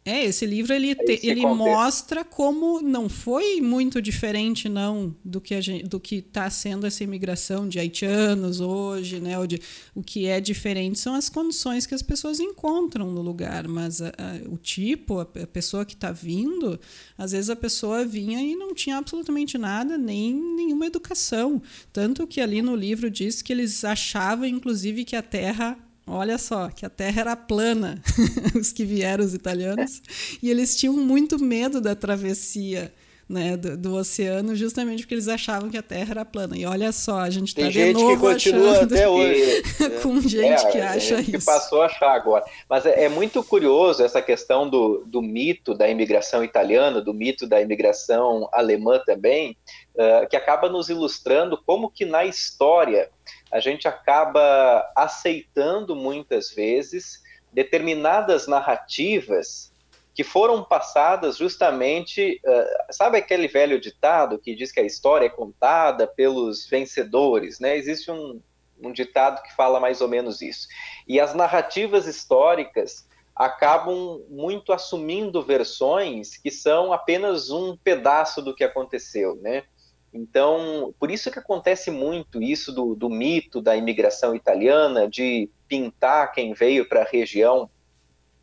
[0.04, 1.58] É, esse livro ele, te- esse ele contexto.
[1.64, 6.84] mostra como não foi muito diferente não do que a gente, do que está sendo
[6.88, 9.38] essa imigração de haitianos hoje, né?
[9.38, 9.60] O, de,
[9.94, 14.08] o que é diferente são as condições que as pessoas encontram no lugar, mas a-
[14.18, 16.80] a- o tipo, a, a pessoa que está vindo,
[17.16, 21.62] às vezes a pessoa vinha e não tinha absolutamente nada, nem nenhuma educação,
[21.92, 25.78] tanto que ali no livro diz que eles achavam inclusive que a Terra
[26.12, 28.02] Olha só, que a Terra era plana,
[28.54, 30.02] os que vieram, os italianos,
[30.42, 32.92] e eles tinham muito medo da travessia
[33.32, 36.56] né, do, do oceano, justamente porque eles achavam que a Terra era plana.
[36.56, 39.62] E olha só, a gente está de gente que novo continua achando até hoje.
[40.02, 41.46] com gente que é, acha gente que isso.
[41.46, 42.44] passou a achar agora.
[42.68, 47.46] Mas é, é muito curioso essa questão do, do mito da imigração italiana, do mito
[47.46, 49.56] da imigração alemã também,
[49.94, 53.08] uh, que acaba nos ilustrando como que na história
[53.52, 59.72] a gente acaba aceitando muitas vezes determinadas narrativas
[60.14, 65.30] que foram passadas justamente, uh, sabe aquele velho ditado que diz que a história é
[65.30, 67.76] contada pelos vencedores, né?
[67.76, 68.40] Existe um,
[68.82, 70.68] um ditado que fala mais ou menos isso.
[71.08, 78.64] E as narrativas históricas acabam muito assumindo versões que são apenas um pedaço do que
[78.64, 79.64] aconteceu, né?
[80.12, 86.32] Então, por isso que acontece muito isso do, do mito da imigração italiana, de pintar
[86.32, 87.70] quem veio para a região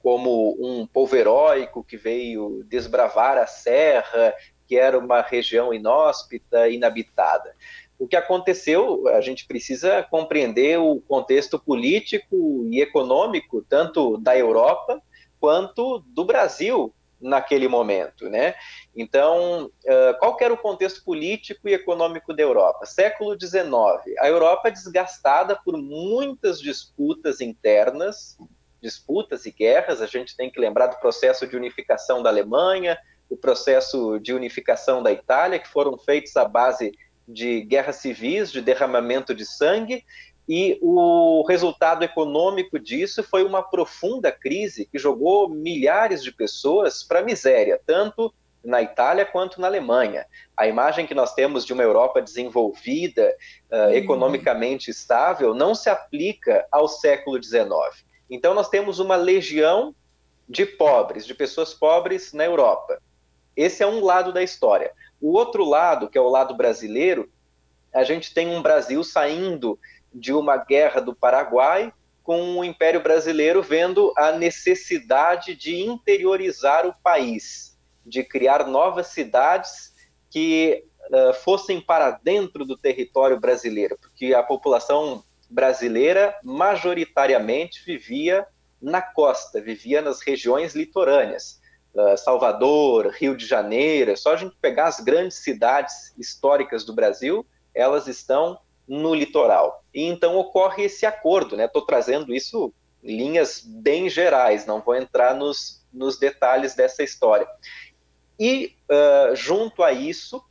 [0.02, 4.34] como um povo heróico que veio desbravar a serra,
[4.68, 7.54] que era uma região inóspita, inabitada.
[8.00, 15.02] O que aconteceu, a gente precisa compreender o contexto político e econômico, tanto da Europa
[15.40, 18.56] quanto do Brasil naquele momento, né?
[18.96, 19.70] Então,
[20.20, 22.86] qual era o contexto político e econômico da Europa?
[22.86, 23.64] Século XIX,
[24.20, 28.38] a Europa desgastada por muitas disputas internas,
[28.82, 30.02] disputas e guerras.
[30.02, 32.98] A gente tem que lembrar do processo de unificação da Alemanha,
[33.30, 36.92] o processo de unificação da Itália, que foram feitos à base
[37.28, 40.04] de guerras civis, de derramamento de sangue,
[40.50, 47.20] e o resultado econômico disso foi uma profunda crise que jogou milhares de pessoas para
[47.20, 48.34] a miséria, tanto
[48.64, 50.26] na Itália quanto na Alemanha.
[50.58, 53.32] A imagem que nós temos de uma Europa desenvolvida,
[53.72, 57.70] uh, economicamente estável, não se aplica ao século XIX.
[58.28, 59.94] Então, nós temos uma legião
[60.48, 63.00] de pobres, de pessoas pobres na Europa.
[63.56, 64.92] Esse é um lado da história.
[65.22, 67.30] O outro lado, que é o lado brasileiro,
[67.94, 69.80] a gente tem um Brasil saindo
[70.14, 71.94] de uma guerra do Paraguai,
[72.24, 79.94] com o Império Brasileiro vendo a necessidade de interiorizar o país, de criar novas cidades
[80.30, 88.46] que uh, fossem para dentro do território brasileiro, porque a população brasileira majoritariamente vivia
[88.80, 91.60] na costa, vivia nas regiões litorâneas.
[91.94, 96.94] Uh, Salvador, Rio de Janeiro, é só a gente pegar as grandes cidades históricas do
[96.94, 98.60] Brasil, elas estão
[98.90, 99.84] no litoral.
[99.94, 101.66] E então ocorre esse acordo, né?
[101.66, 102.74] Estou trazendo isso
[103.04, 107.48] linhas bem gerais, não vou entrar nos, nos detalhes dessa história.
[108.38, 110.44] E uh, junto a isso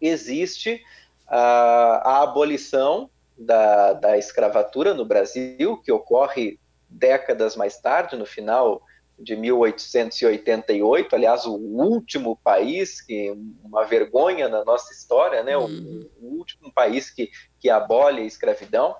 [0.00, 0.82] existe
[1.28, 8.82] uh, a abolição da, da escravatura no Brasil, que ocorre décadas mais tarde, no final
[9.22, 13.30] de 1888, aliás, o último país, que
[13.62, 15.56] uma vergonha na nossa história, né?
[15.56, 16.08] Uhum.
[16.20, 17.30] O, o, último país que,
[17.60, 18.96] que abole a escravidão.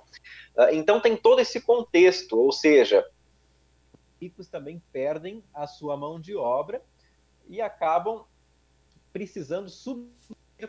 [0.56, 3.04] Uh, então tem todo esse contexto, ou seja,
[4.20, 6.80] ricos também perdem a sua mão de obra
[7.48, 8.24] e acabam
[9.12, 10.08] precisando subir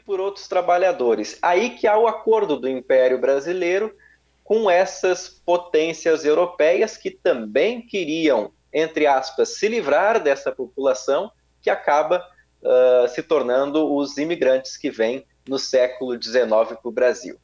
[0.03, 1.37] por outros trabalhadores.
[1.41, 3.95] Aí que há o acordo do Império Brasileiro
[4.43, 11.31] com essas potências europeias que também queriam entre aspas, se livrar dessa população
[11.61, 12.25] que acaba
[12.61, 17.37] uh, se tornando os imigrantes que vêm no século XIX para o Brasil.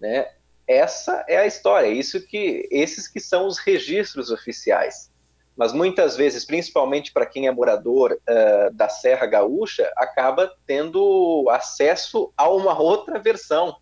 [0.00, 0.30] Né?
[0.66, 5.10] Essa é a história, isso que esses que são os registros oficiais.
[5.56, 12.32] Mas muitas vezes, principalmente para quem é morador uh, da Serra Gaúcha, acaba tendo acesso
[12.36, 13.76] a uma outra versão,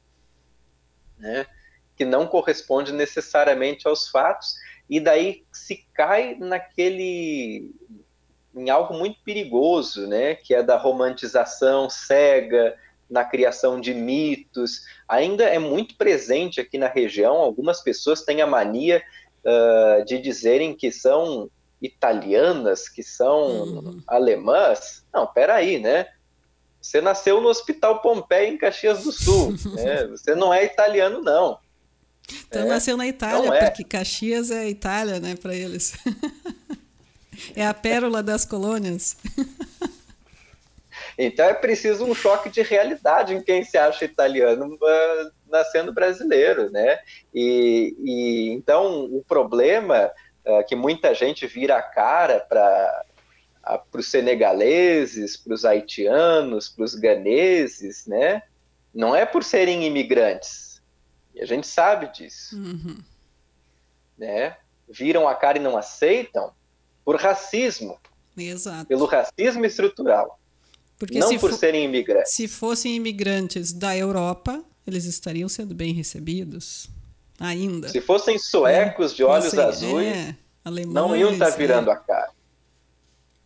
[1.19, 1.47] né?
[1.95, 4.55] que não corresponde necessariamente aos fatos
[4.89, 7.75] e daí se cai naquele
[8.55, 12.77] em algo muito perigoso, né, que é da romantização cega
[13.09, 14.83] na criação de mitos.
[15.09, 17.37] Ainda é muito presente aqui na região.
[17.37, 19.03] Algumas pessoas têm a mania
[19.45, 24.03] uh, de dizerem que são italianas, que são uhum.
[24.07, 25.05] alemãs.
[25.13, 26.09] Não, peraí, né?
[26.81, 29.53] Você nasceu no Hospital Pompeia, em Caxias do Sul.
[29.75, 30.07] né?
[30.11, 31.59] Você não é italiano, não.
[32.47, 33.65] Então é, nasceu na Itália, é.
[33.67, 35.95] porque Caxias é Itália, né, para eles.
[37.55, 39.17] é a pérola das colônias.
[41.17, 46.71] então é preciso um choque de realidade em quem se acha italiano uh, nascendo brasileiro,
[46.71, 46.99] né?
[47.35, 50.11] E, e então o problema
[50.45, 53.05] uh, que muita gente vira a cara para
[53.91, 58.43] para os senegaleses, para os haitianos, para os ganeses, né?
[58.95, 60.68] Não é por serem imigrantes.
[61.39, 62.57] E a gente sabe disso.
[62.57, 62.99] Uhum.
[64.19, 64.57] Né?
[64.89, 66.53] Viram a cara e não aceitam
[67.05, 67.97] por racismo.
[68.37, 68.87] Exato.
[68.87, 70.39] Pelo racismo estrutural.
[70.99, 72.33] Porque não por serem imigrantes.
[72.33, 76.91] Se fossem imigrantes da Europa, eles estariam sendo bem recebidos
[77.39, 77.89] ainda.
[77.89, 81.93] Se fossem suecos é, de olhos azuis, é, alemães, não iam estar tá virando é.
[81.93, 82.33] a cara.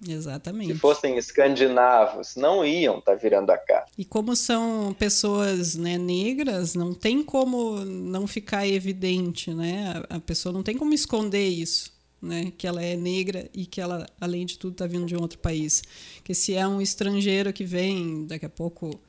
[0.06, 0.72] Exatamente.
[0.72, 3.86] Se fossem escandinavos, não iam estar tá virando a cara.
[3.96, 10.02] E como são pessoas né, negras, não tem como não ficar evidente, né?
[10.08, 12.52] A pessoa não tem como esconder isso, né?
[12.58, 15.38] Que ela é negra e que ela, além de tudo, está vindo de um outro
[15.38, 15.82] país.
[16.24, 19.00] Que se é um estrangeiro que vem daqui a pouco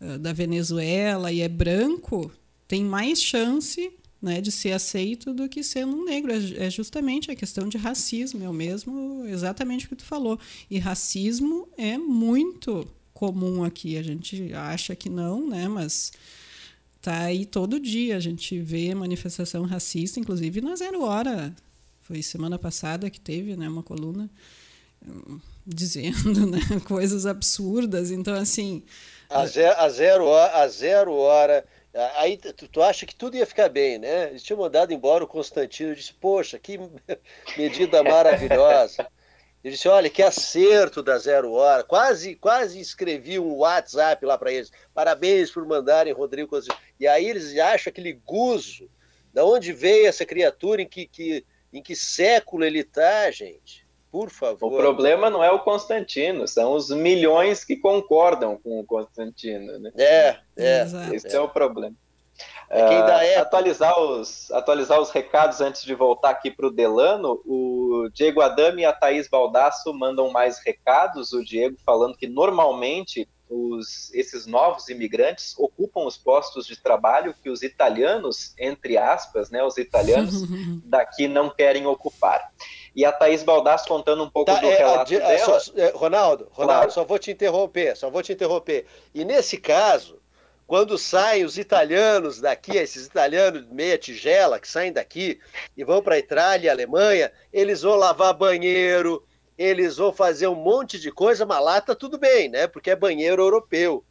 [0.00, 2.32] uh, da Venezuela e é branco,
[2.66, 6.32] tem mais chance né, de ser aceito do que sendo um negro.
[6.32, 10.38] É, é justamente a questão de racismo, é o mesmo, exatamente o que tu falou.
[10.70, 13.96] E racismo é muito comum aqui.
[13.96, 16.12] A gente acha que não, né, mas
[17.00, 18.16] tá aí todo dia.
[18.16, 21.54] A gente vê manifestação racista, inclusive na Zero Hora.
[22.02, 24.30] Foi semana passada que teve né, uma coluna
[25.06, 28.10] hum, dizendo né, coisas absurdas.
[28.10, 28.82] Então, assim.
[29.30, 31.62] A a zero, a zero hora
[32.16, 34.28] Aí tu, tu, acha que tudo ia ficar bem, né?
[34.28, 35.94] Eles tinham mandado embora o Constantino.
[35.94, 36.78] disse, poxa, que
[37.58, 39.08] medida maravilhosa.
[39.64, 41.82] Ele disse, olha, que acerto da Zero Hora.
[41.82, 44.70] Quase, quase escrevi um WhatsApp lá para eles.
[44.94, 46.86] Parabéns por mandarem Rodrigo Constantino.
[47.00, 48.88] E aí eles acham aquele guzo.
[49.34, 50.82] Da onde veio essa criatura?
[50.82, 53.87] Em que, que, em que século ele está, gente?
[54.10, 54.72] Por favor.
[54.72, 59.78] O problema não é o Constantino, são os milhões que concordam com o Constantino.
[59.78, 59.92] Né?
[59.98, 60.86] É, é.
[61.12, 61.94] Esse é, é o problema.
[62.70, 67.40] Uh, atualizar, os, atualizar os recados antes de voltar aqui para o Delano.
[67.44, 71.32] O Diego Adame e a Thaís Baldasso mandam mais recados.
[71.32, 77.48] O Diego falando que normalmente os, esses novos imigrantes ocupam os postos de trabalho que
[77.48, 80.42] os italianos, entre aspas, né, os italianos
[80.84, 82.52] daqui não querem ocupar.
[82.98, 85.60] E a Thaís Baldasso contando um pouco tá, do é, relato a, dela.
[85.60, 86.90] Só, é, Ronaldo, Ronaldo, claro.
[86.90, 88.86] só vou te interromper, só vou te interromper.
[89.14, 90.20] E nesse caso,
[90.66, 95.38] quando saem os italianos daqui, esses italianos meia tigela que saem daqui
[95.76, 99.24] e vão para a Itália e Alemanha, eles vão lavar banheiro,
[99.56, 102.66] eles vão fazer um monte de coisa, mas lá tá tudo bem, né?
[102.66, 104.04] Porque é banheiro europeu,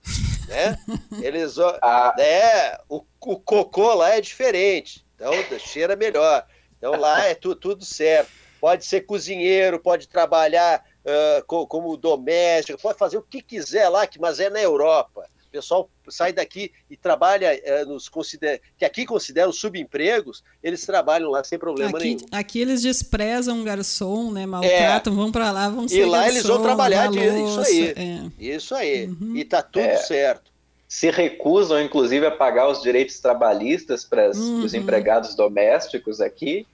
[0.48, 0.78] né?
[1.22, 2.16] Eles vão, ah.
[2.18, 6.46] é, o, o cocô lá é diferente, então cheira melhor.
[6.78, 12.98] Então lá é tu, tudo certo pode ser cozinheiro, pode trabalhar uh, como doméstico, pode
[12.98, 15.26] fazer o que quiser lá, mas é na Europa.
[15.48, 18.62] O pessoal sai daqui e trabalha uh, nos consider...
[18.78, 22.26] que aqui consideram subempregos, eles trabalham lá sem problema aqui, nenhum.
[22.32, 24.46] Aqui eles desprezam o garçom, né?
[24.46, 25.16] Maltratam, é.
[25.16, 27.20] vão para lá, vão ser E lá garçom, eles vão trabalhar de...
[27.20, 27.94] isso aí.
[27.96, 28.32] É.
[28.38, 29.06] Isso aí.
[29.08, 29.36] Uhum.
[29.36, 29.98] E tá tudo é.
[29.98, 34.64] certo se recusam, inclusive, a pagar os direitos trabalhistas para uhum.
[34.64, 36.66] os empregados domésticos aqui,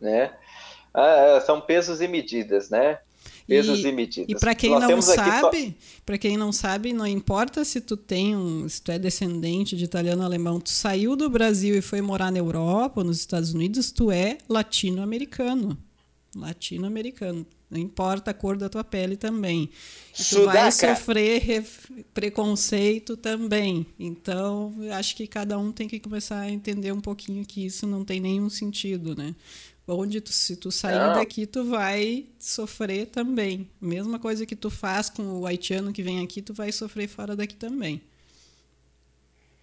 [0.00, 0.30] né?
[0.98, 2.98] Ah, são pesos e medidas, né?
[3.46, 4.28] Pesos e, e medidas.
[4.28, 8.36] E para quem Nós não sabe, para quem não sabe, não importa se tu tem
[8.36, 12.30] um, se tu é descendente de italiano alemão, tu saiu do Brasil e foi morar
[12.30, 15.78] na Europa, nos Estados Unidos, tu é latino-americano.
[16.36, 17.46] Latino-americano.
[17.70, 19.68] Não importa a cor da tua pele também.
[20.18, 21.64] E tu vai sofrer
[22.14, 23.86] preconceito também.
[23.98, 28.04] Então, acho que cada um tem que começar a entender um pouquinho que isso não
[28.04, 29.34] tem nenhum sentido, né?
[29.88, 31.14] Onde tu, se tu sair Não.
[31.14, 33.68] daqui, tu vai sofrer também.
[33.80, 37.34] Mesma coisa que tu faz com o haitiano que vem aqui, tu vai sofrer fora
[37.34, 38.02] daqui também.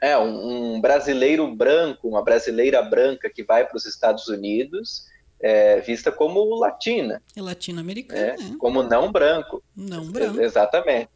[0.01, 5.05] É, um, um brasileiro branco, uma brasileira branca que vai para os Estados Unidos,
[5.39, 7.21] é vista como latina.
[7.35, 8.55] É latino-americana, é, né?
[8.59, 9.63] Como não branco.
[9.75, 10.41] Não branco.
[10.41, 11.09] Exatamente.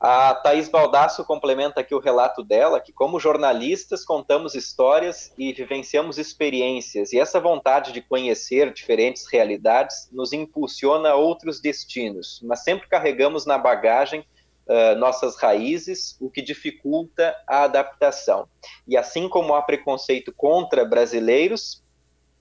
[0.00, 6.18] A Thaís Baldasso complementa aqui o relato dela, que como jornalistas contamos histórias e vivenciamos
[6.18, 12.86] experiências, e essa vontade de conhecer diferentes realidades nos impulsiona a outros destinos, mas sempre
[12.86, 14.24] carregamos na bagagem
[14.68, 18.48] uh, nossas raízes, o que dificulta a adaptação.
[18.86, 21.82] E assim como há preconceito contra brasileiros,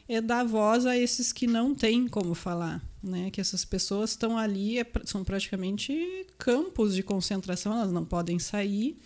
[0.07, 3.29] é dar voz a esses que não têm como falar, né?
[3.29, 8.97] Que essas pessoas estão ali, é, são praticamente campos de concentração, elas não podem sair,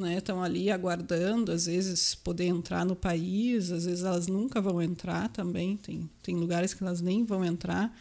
[0.00, 0.18] né?
[0.18, 5.28] Estão ali aguardando, às vezes poder entrar no país, às vezes elas nunca vão entrar
[5.28, 7.94] também, tem tem lugares que elas nem vão entrar.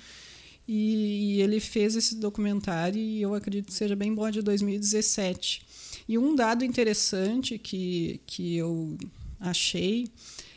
[0.68, 5.64] E, e ele fez esse documentário e eu acredito que seja bem bom de 2017.
[6.08, 8.96] E um dado interessante que, que eu
[9.40, 10.08] achei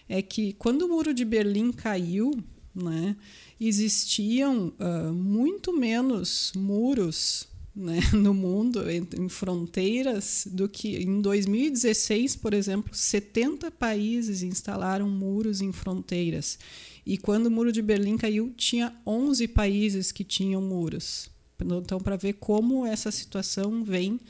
[0.08, 2.32] é que quando o muro de Berlim caiu,
[2.74, 3.16] né,
[3.58, 12.54] existiam uh, muito menos muros né, no mundo, em, fronteiras, do que em 2016, por
[12.54, 16.58] exemplo, 70 países instalaram muros em fronteiras.
[17.04, 21.30] E quando o Muro de Berlim caiu, tinha 11 países que tinham muros.
[21.60, 24.20] Então, para ver como essa situação vem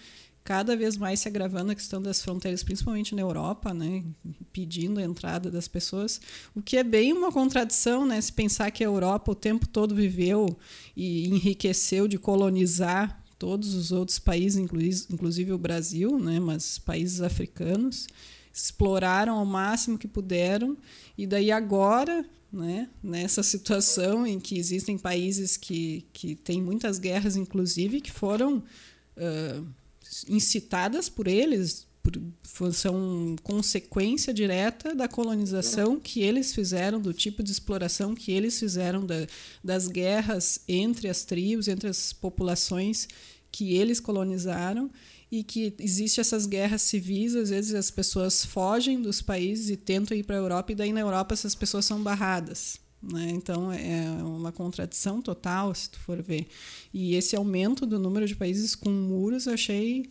[0.45, 4.03] cada vez mais se agravando a questão das fronteiras, principalmente na Europa, né,
[4.53, 6.20] pedindo a entrada das pessoas,
[6.55, 9.95] o que é bem uma contradição, né, se pensar que a Europa o tempo todo
[9.95, 10.59] viveu
[10.97, 14.57] e enriqueceu de colonizar todos os outros países,
[15.11, 18.07] inclusive o Brasil, né, mas países africanos,
[18.55, 20.76] exploraram ao máximo que puderam
[21.18, 22.88] e daí agora né?
[23.03, 28.59] nessa situação em que existem países que, que têm muitas guerras, inclusive, que foram
[29.16, 29.66] uh,
[30.28, 37.51] incitadas por eles, por, são consequência direta da colonização que eles fizeram, do tipo de
[37.51, 39.26] exploração que eles fizeram, da,
[39.64, 43.09] das guerras entre as tribos, entre as populações
[43.53, 44.90] que eles colonizaram
[45.30, 50.16] e que existe essas guerras civis, às vezes as pessoas fogem dos países e tentam
[50.16, 52.80] ir para a Europa e daí na Europa essas pessoas são barradas.
[53.03, 53.30] Né?
[53.30, 56.46] Então é uma contradição total, se tu for ver.
[56.92, 60.11] E esse aumento do número de países com muros eu achei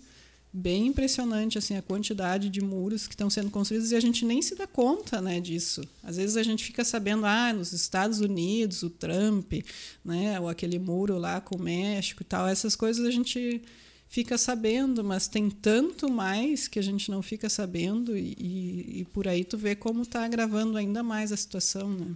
[0.54, 4.42] bem impressionante assim a quantidade de muros que estão sendo construídos e a gente nem
[4.42, 8.84] se dá conta né disso às vezes a gente fica sabendo ah nos Estados Unidos
[8.84, 9.54] o Trump
[10.04, 13.62] né ou aquele muro lá com o México e tal essas coisas a gente
[14.12, 19.06] fica sabendo, mas tem tanto mais que a gente não fica sabendo e, e, e
[19.06, 22.14] por aí tu vê como está agravando ainda mais a situação, né?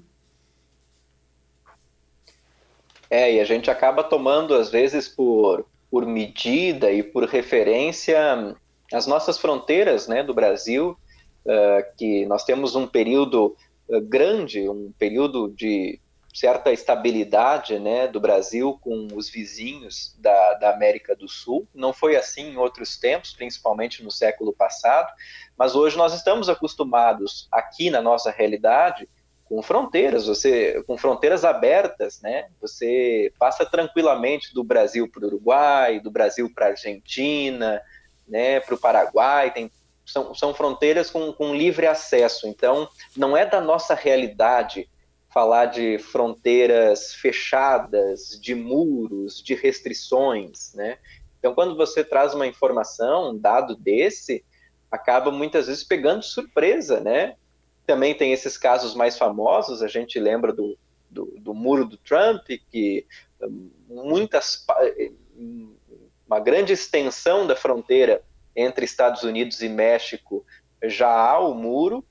[3.10, 5.66] É, e a gente acaba tomando, às vezes, por,
[5.96, 8.54] por medida e por referência
[8.92, 10.98] as nossas fronteiras né, do Brasil,
[11.46, 13.56] uh, que nós temos um período
[13.88, 16.02] uh, grande, um período de
[16.34, 21.66] certa estabilidade né, do Brasil com os vizinhos da, da, América do Sul.
[21.74, 25.10] Não foi assim em outros tempos, principalmente no século passado,
[25.58, 29.08] mas hoje nós estamos acostumados aqui na nossa realidade
[29.46, 32.48] com fronteiras, você com fronteiras abertas, né?
[32.60, 37.82] Você passa tranquilamente do Brasil para o Uruguai, do Brasil para a Argentina,
[38.28, 38.60] né?
[38.60, 39.72] Para o Paraguai, tem
[40.06, 42.48] são, são fronteiras com, com livre acesso.
[42.48, 42.88] Então,
[43.18, 44.88] não é da nossa realidade
[45.34, 50.98] falar de fronteiras fechadas, de muros, de restrições, né?
[51.40, 54.44] Então, quando você traz uma informação, um dado desse,
[54.90, 57.36] acaba muitas vezes pegando surpresa, né?
[57.86, 60.78] Também tem esses casos mais famosos, a gente lembra do,
[61.10, 63.06] do, do muro do Trump, que
[63.42, 64.66] hum, muitas
[66.28, 68.24] uma grande extensão da fronteira
[68.56, 70.46] entre Estados Unidos e México
[70.84, 72.04] já há o muro,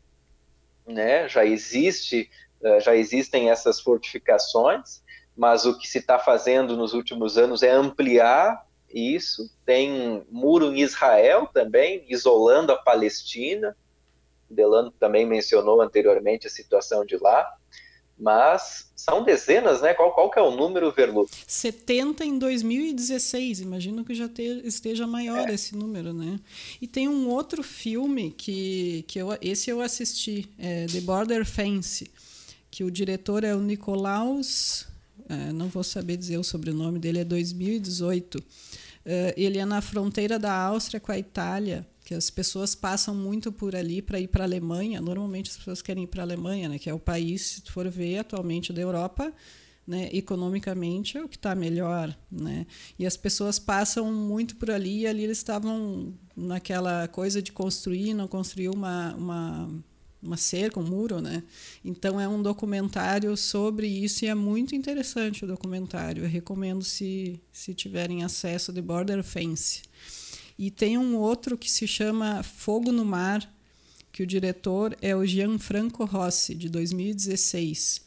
[0.86, 1.28] né?
[1.28, 2.30] Já existe,
[2.62, 5.02] eh, já existem essas fortificações,
[5.36, 9.50] mas o que se está fazendo nos últimos anos é ampliar isso.
[9.64, 13.76] Tem muro em Israel também, isolando a Palestina.
[14.54, 17.46] Delano também mencionou anteriormente a situação de lá
[18.18, 19.92] mas são dezenas, né?
[19.92, 21.28] Qual, qual que é o número, Verlu?
[21.46, 25.54] 70 em 2016, imagino que já te, esteja maior é.
[25.54, 26.38] esse número, né?
[26.80, 32.10] E tem um outro filme que, que eu, esse eu assisti, é The Border Fence,
[32.70, 34.86] que o diretor é o Nicolaus,
[35.28, 38.42] é, não vou saber dizer o sobrenome dele, é 2018.
[39.06, 43.50] É, ele é na fronteira da Áustria com a Itália, que as pessoas passam muito
[43.50, 45.00] por ali para ir para a Alemanha.
[45.00, 47.72] Normalmente as pessoas querem ir para a Alemanha, né, que é o país, se tu
[47.72, 49.32] for ver atualmente da Europa,
[49.86, 52.66] né, economicamente é o que está melhor, né?
[52.98, 58.14] E as pessoas passam muito por ali e ali eles estavam naquela coisa de construir,
[58.14, 59.84] não construir uma, uma
[60.22, 61.42] uma cerca, um muro, né?
[61.84, 66.24] Então é um documentário sobre isso e é muito interessante o documentário.
[66.24, 69.82] Eu recomendo se se tiverem acesso de Border Fence.
[70.58, 73.52] E tem um outro que se chama Fogo no Mar,
[74.12, 78.02] que o diretor é o Gianfranco Rossi, de 2016,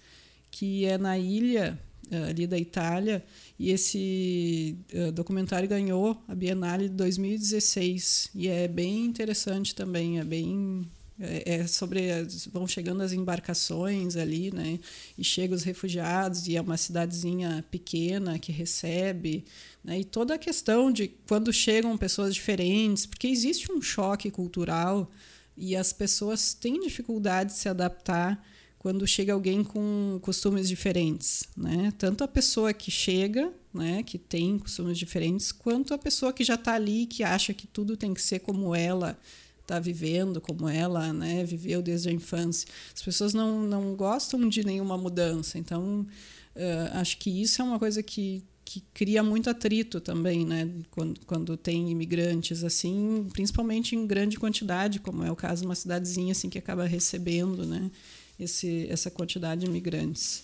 [0.49, 1.77] que é na ilha
[2.09, 3.23] eh, ali da Itália,
[3.59, 10.23] e esse uh, documentário ganhou a Bienale de 2016 e é bem interessante também, é
[10.23, 10.87] bem
[11.19, 14.79] é, é sobre as, vão chegando as embarcações ali, né?
[15.17, 19.43] E chegam os refugiados e é uma cidadezinha pequena que recebe,
[19.83, 19.99] né?
[19.99, 25.09] E toda a questão de quando chegam pessoas diferentes, porque existe um choque cultural
[25.55, 28.43] e as pessoas têm dificuldade de se adaptar
[28.77, 31.91] quando chega alguém com costumes diferentes, né?
[31.97, 36.53] Tanto a pessoa que chega, né, que tem costumes diferentes, quanto a pessoa que já
[36.53, 39.19] está ali, que acha que tudo tem que ser como ela
[39.67, 42.67] está vivendo, como ela né, viveu desde a infância.
[42.95, 45.57] As pessoas não, não gostam de nenhuma mudança.
[45.57, 46.07] Então,
[46.55, 50.69] uh, acho que isso é uma coisa que, que cria muito atrito também, né?
[50.89, 55.75] Quando, quando tem imigrantes, assim, principalmente em grande quantidade, como é o caso de uma
[55.75, 57.91] cidadezinha assim, que acaba recebendo né,
[58.39, 60.43] esse, essa quantidade de imigrantes.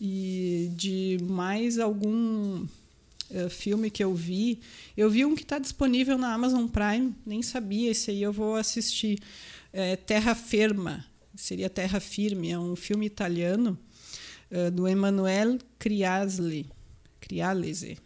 [0.00, 2.66] E de mais algum
[3.32, 4.60] uh, filme que eu vi.
[4.96, 8.56] Eu vi um que está disponível na Amazon Prime, nem sabia, esse aí eu vou
[8.56, 9.18] assistir.
[9.72, 11.04] É, Terra Firma,
[11.34, 13.78] seria Terra Firme, é um filme italiano
[14.50, 16.66] uh, do Emanuele Criasli.
[17.20, 17.98] Crialese.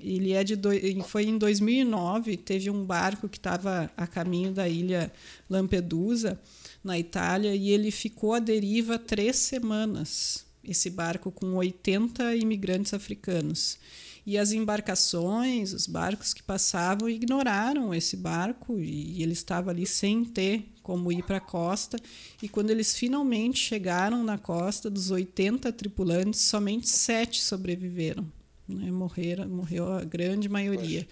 [0.00, 0.70] Ele é de do...
[1.04, 5.12] foi em 2009, teve um barco que estava a caminho da ilha
[5.48, 6.40] Lampedusa,
[6.82, 10.44] na Itália, e ele ficou à deriva três semanas.
[10.64, 13.78] Esse barco com 80 imigrantes africanos.
[14.24, 20.24] E as embarcações, os barcos que passavam, ignoraram esse barco e ele estava ali sem
[20.24, 21.98] ter como ir para a costa.
[22.40, 28.30] E quando eles finalmente chegaram na costa, dos 80 tripulantes, somente sete sobreviveram.
[28.68, 28.90] Né?
[28.92, 31.06] Morreram, morreu a grande maioria.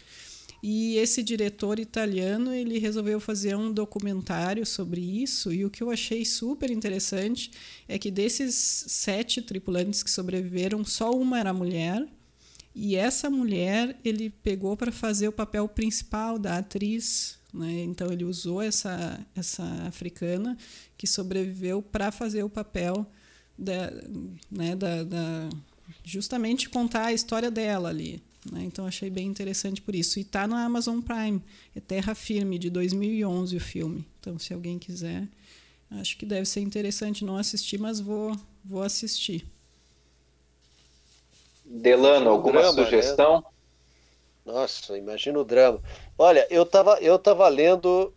[0.62, 5.52] E esse diretor italiano ele resolveu fazer um documentário sobre isso.
[5.52, 7.50] E o que eu achei super interessante
[7.88, 12.06] é que desses sete tripulantes que sobreviveram, só uma era mulher
[12.74, 17.38] e essa mulher ele pegou para fazer o papel principal da atriz.
[17.52, 17.82] Né?
[17.82, 20.56] Então ele usou essa, essa africana
[20.96, 23.04] que sobreviveu para fazer o papel
[23.58, 23.92] da,
[24.50, 25.48] né, da, da,
[26.04, 28.22] justamente contar a história dela ali.
[28.50, 28.64] Né?
[28.64, 30.18] Então achei bem interessante por isso.
[30.18, 31.42] E está na Amazon Prime.
[31.74, 34.06] É Terra Firme, de 2011 o filme.
[34.20, 35.28] Então se alguém quiser,
[35.90, 37.24] acho que deve ser interessante.
[37.24, 39.44] Não assistir, mas vou, vou assistir.
[41.72, 42.84] Delano, alguma drama, né?
[42.84, 43.36] sugestão?
[43.36, 44.52] Né?
[44.52, 45.80] Nossa, imagina o drama.
[46.18, 48.12] Olha, eu estava eu tava lendo,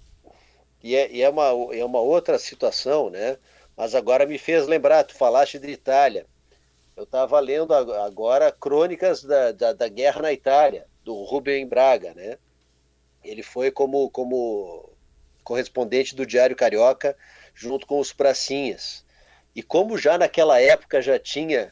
[0.81, 3.37] e é, e é, uma, é uma outra situação, né?
[3.77, 6.25] Mas agora me fez lembrar, tu falaste de Itália.
[6.95, 12.39] Eu estava lendo agora crônicas da, da, da, guerra na Itália, do Rubem Braga, né?
[13.23, 14.89] Ele foi como, como
[15.43, 17.15] correspondente do Diário Carioca,
[17.53, 19.05] junto com os Pracinhas.
[19.55, 21.71] E como já naquela época já tinha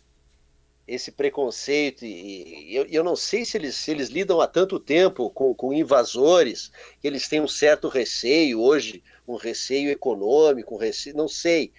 [0.87, 4.79] esse preconceito, e, e eu, eu, não sei se eles, se eles lidam há tanto
[4.79, 10.77] tempo com, com invasores, que eles têm um certo receio, hoje, um receio econômico, um
[10.77, 11.71] receio, não sei,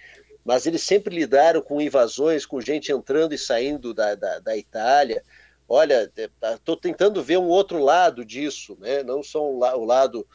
[0.43, 5.23] mas eles sempre lidaram com invasões, com gente entrando e saindo da, da, da Itália,
[5.67, 6.11] olha,
[6.53, 9.03] estou tentando ver um outro lado disso, né?
[9.03, 10.27] não só o, la o lado,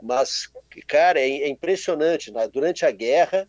[0.00, 0.48] mas,
[0.86, 2.30] cara, é, é impressionante.
[2.30, 2.46] Né?
[2.48, 3.48] Durante a guerra,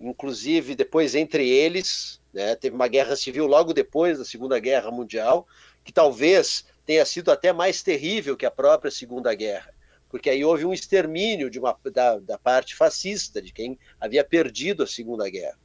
[0.00, 2.54] inclusive depois entre eles, né?
[2.54, 5.46] teve uma guerra civil logo depois da Segunda Guerra Mundial,
[5.84, 9.72] que talvez tenha sido até mais terrível que a própria Segunda Guerra,
[10.08, 14.82] porque aí houve um extermínio de uma, da, da parte fascista, de quem havia perdido
[14.82, 15.58] a Segunda Guerra.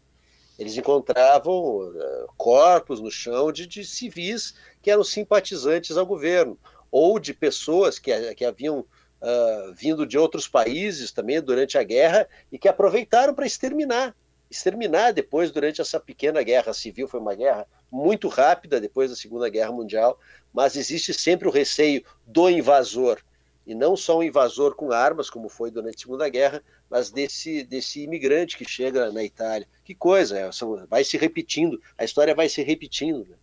[0.58, 6.58] Eles encontravam uh, corpos no chão de, de, civis que eram simpatizantes ao governo,
[6.90, 12.28] ou de pessoas que, que haviam uh, vindo de outros países também durante a guerra
[12.52, 14.16] e que aproveitaram para exterminar.
[14.56, 19.50] Exterminar depois, durante essa pequena guerra civil, foi uma guerra muito rápida depois da Segunda
[19.50, 20.18] Guerra Mundial,
[20.54, 23.22] mas existe sempre o receio do invasor
[23.68, 27.64] e não só um invasor com armas, como foi durante a Segunda Guerra, mas desse,
[27.64, 29.68] desse imigrante que chega na Itália.
[29.84, 30.50] Que coisa, é,
[30.88, 33.28] vai se repetindo, a história vai se repetindo.
[33.28, 33.36] Né?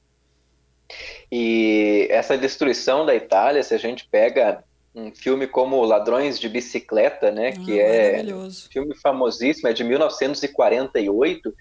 [1.30, 4.64] E essa destruição da Itália, se a gente pega
[4.94, 9.84] um filme como Ladrões de Bicicleta, né, ah, que é um filme famosíssimo, é de
[9.84, 11.54] 1948, uh,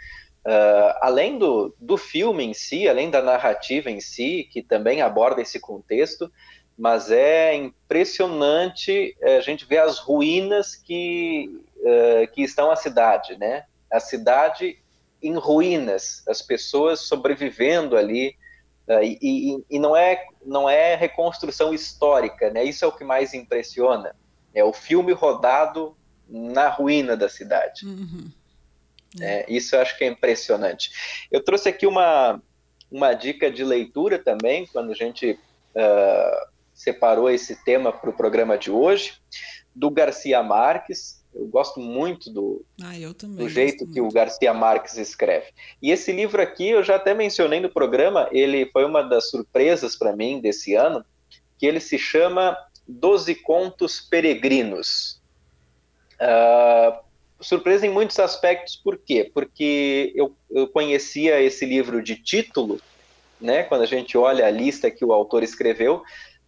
[0.46, 5.42] ah, além do, do filme em si, além da narrativa em si, que também aborda
[5.42, 6.32] esse contexto,
[6.78, 13.38] mas é impressionante eh, a gente ver as ruínas que, uh, que estão a cidade,
[13.38, 13.66] né?
[13.92, 14.80] A cidade
[15.22, 18.36] em ruínas, as pessoas sobrevivendo ali,
[19.04, 22.64] e, e, e, não, é, não é reconstrução histórica, né?
[22.64, 24.16] Isso é o que mais impressiona.
[24.54, 25.96] É o filme rodado
[26.28, 27.86] na ruína da cidade.
[27.86, 28.32] Uhum.
[29.20, 29.42] É.
[29.42, 30.92] É, isso eu acho que é impressionante.
[31.30, 32.42] Eu trouxe aqui uma,
[32.90, 38.58] uma dica de leitura também, quando a gente uh, separou esse tema para o programa
[38.58, 39.14] de hoje,
[39.76, 41.21] do Garcia Marques.
[41.34, 42.92] Eu gosto muito do, ah,
[43.28, 45.48] do jeito que o Garcia Marques escreve.
[45.82, 49.96] E esse livro aqui, eu já até mencionei no programa, ele foi uma das surpresas
[49.96, 51.06] para mim desse ano,
[51.58, 52.58] que ele se chama
[52.88, 55.22] Doze Contos Peregrinos.
[56.20, 57.00] Uh,
[57.40, 59.30] surpresa em muitos aspectos, por quê?
[59.34, 62.80] Porque eu, eu conhecia esse livro de título,
[63.40, 66.04] né, quando a gente olha a lista que o autor escreveu,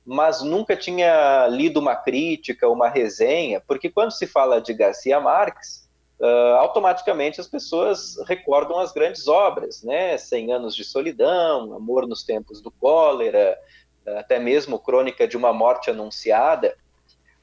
[0.06, 5.90] mas nunca tinha lido uma crítica, uma resenha, porque quando se fala de Garcia Marques,
[6.20, 10.18] uh, automaticamente as pessoas recordam as grandes obras, né?
[10.18, 13.58] Cem Anos de Solidão, Amor nos Tempos do Cólera,
[14.06, 16.76] até mesmo Crônica de uma Morte Anunciada,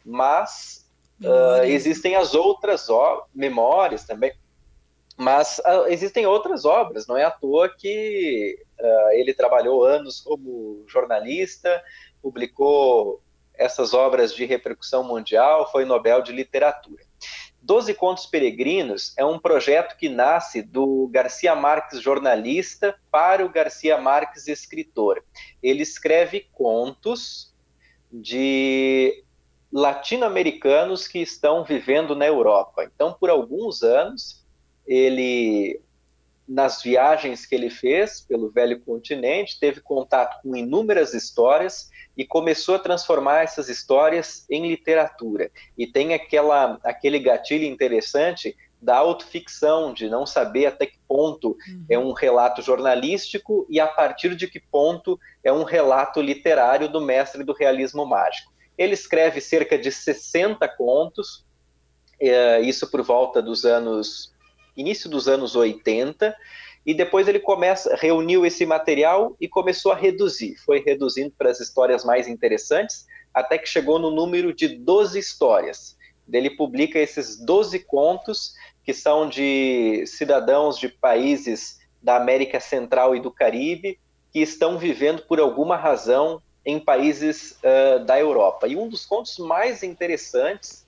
[0.05, 0.87] mas
[1.23, 2.89] uh, existem as outras
[3.35, 4.35] memórias também,
[5.17, 8.59] mas uh, existem outras obras, não é à toa que
[9.13, 11.83] ele trabalhou anos como jornalista,
[12.23, 13.23] publicou
[13.55, 17.05] essas obras de repercussão mundial, foi Nobel de Literatura.
[17.63, 23.99] Doze Contos Peregrinos é um projeto que nasce do Garcia Marques jornalista para o Garcia
[23.99, 25.23] Marques escritor.
[25.63, 27.55] Ele escreve contos
[28.11, 29.23] de
[29.71, 32.85] latino-americanos que estão vivendo na Europa.
[32.85, 34.45] Então, por alguns anos,
[34.87, 35.81] ele
[36.51, 42.75] nas viagens que ele fez pelo velho continente, teve contato com inúmeras histórias e começou
[42.75, 45.49] a transformar essas histórias em literatura.
[45.79, 51.85] E tem aquela, aquele gatilho interessante da autoficção, de não saber até que ponto uhum.
[51.89, 57.01] é um relato jornalístico e a partir de que ponto é um relato literário do
[57.01, 58.53] mestre do realismo mágico.
[58.77, 61.47] Ele escreve cerca de 60 contos,
[62.21, 64.35] é, isso por volta dos anos
[64.81, 66.35] início dos anos 80,
[66.85, 70.57] e depois ele começa, reuniu esse material e começou a reduzir.
[70.65, 75.97] Foi reduzindo para as histórias mais interessantes, até que chegou no número de 12 histórias.
[76.33, 78.55] Ele publica esses 12 contos,
[78.85, 83.99] que são de cidadãos de países da América Central e do Caribe,
[84.33, 88.67] que estão vivendo por alguma razão em países uh, da Europa.
[88.69, 90.87] E um dos contos mais interessantes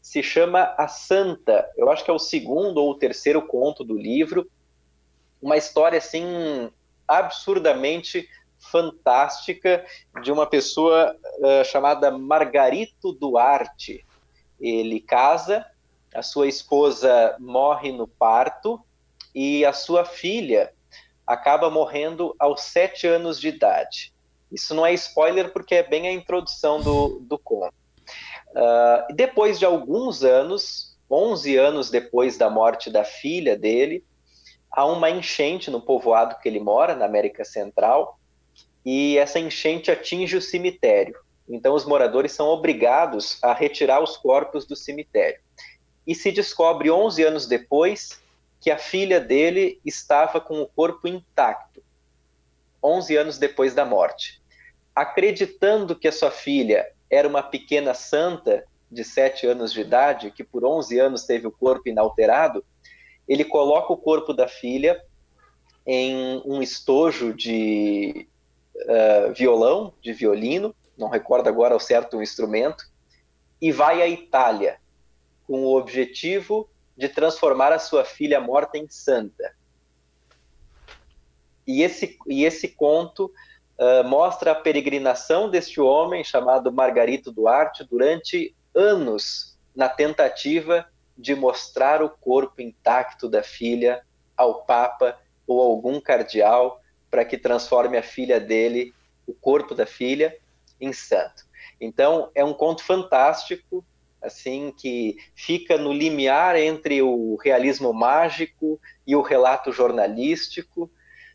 [0.00, 1.68] se chama A Santa.
[1.76, 4.48] Eu acho que é o segundo ou o terceiro conto do livro.
[5.40, 6.70] Uma história assim
[7.06, 8.28] absurdamente
[8.58, 9.84] fantástica
[10.22, 14.04] de uma pessoa uh, chamada Margarito Duarte.
[14.60, 15.64] Ele casa,
[16.14, 18.80] a sua esposa morre no parto
[19.34, 20.72] e a sua filha
[21.26, 24.12] acaba morrendo aos sete anos de idade.
[24.50, 27.74] Isso não é spoiler porque é bem a introdução do, do conto.
[28.58, 34.04] Uh, depois de alguns anos, 11 anos depois da morte da filha dele,
[34.68, 38.18] há uma enchente no povoado que ele mora, na América Central,
[38.84, 41.14] e essa enchente atinge o cemitério.
[41.48, 45.40] Então, os moradores são obrigados a retirar os corpos do cemitério.
[46.04, 48.20] E se descobre 11 anos depois
[48.60, 51.80] que a filha dele estava com o corpo intacto.
[52.82, 54.42] 11 anos depois da morte.
[54.94, 60.42] Acreditando que a sua filha era uma pequena santa de 7 anos de idade, que
[60.42, 62.64] por 11 anos teve o corpo inalterado,
[63.26, 65.02] ele coloca o corpo da filha
[65.86, 68.26] em um estojo de
[68.76, 72.84] uh, violão, de violino, não recordo agora ao certo o instrumento,
[73.60, 74.78] e vai à Itália
[75.46, 79.54] com o objetivo de transformar a sua filha morta em santa.
[81.66, 83.32] E esse, e esse conto
[83.78, 92.02] uh, mostra a peregrinação deste homem chamado Margarito Duarte durante anos na tentativa de mostrar
[92.02, 94.02] o corpo intacto da filha
[94.36, 98.94] ao Papa ou algum cardeal para que transforme a filha dele,
[99.26, 100.36] o corpo da filha,
[100.80, 101.44] em santo.
[101.80, 103.84] Então, é um conto fantástico,
[104.22, 110.90] assim, que fica no limiar entre o realismo mágico e o relato jornalístico.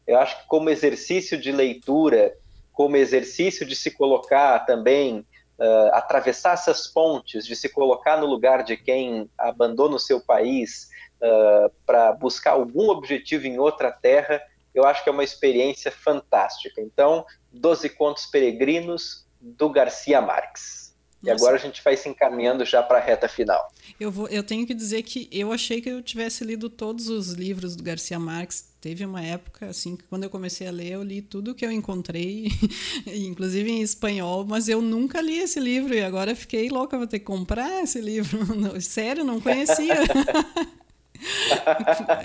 [0.07, 2.35] Eu acho que como exercício de leitura,
[2.71, 5.25] como exercício de se colocar também,
[5.59, 10.89] uh, atravessar essas pontes, de se colocar no lugar de quem abandona o seu país
[11.21, 14.41] uh, para buscar algum objetivo em outra terra,
[14.73, 16.81] eu acho que é uma experiência fantástica.
[16.81, 20.82] Então, Doze Contos Peregrinos, do Garcia Marques.
[21.23, 23.71] E agora a gente vai se encaminhando já para a reta final.
[23.97, 27.31] Eu, vou, eu tenho que dizer que eu achei que eu tivesse lido todos os
[27.31, 28.73] livros do Garcia Marques.
[28.81, 31.71] Teve uma época, assim, que quando eu comecei a ler, eu li tudo que eu
[31.71, 32.47] encontrei,
[33.07, 37.19] inclusive em espanhol, mas eu nunca li esse livro e agora fiquei louca, vou ter
[37.19, 38.37] que comprar esse livro.
[38.81, 39.95] Sério, não conhecia.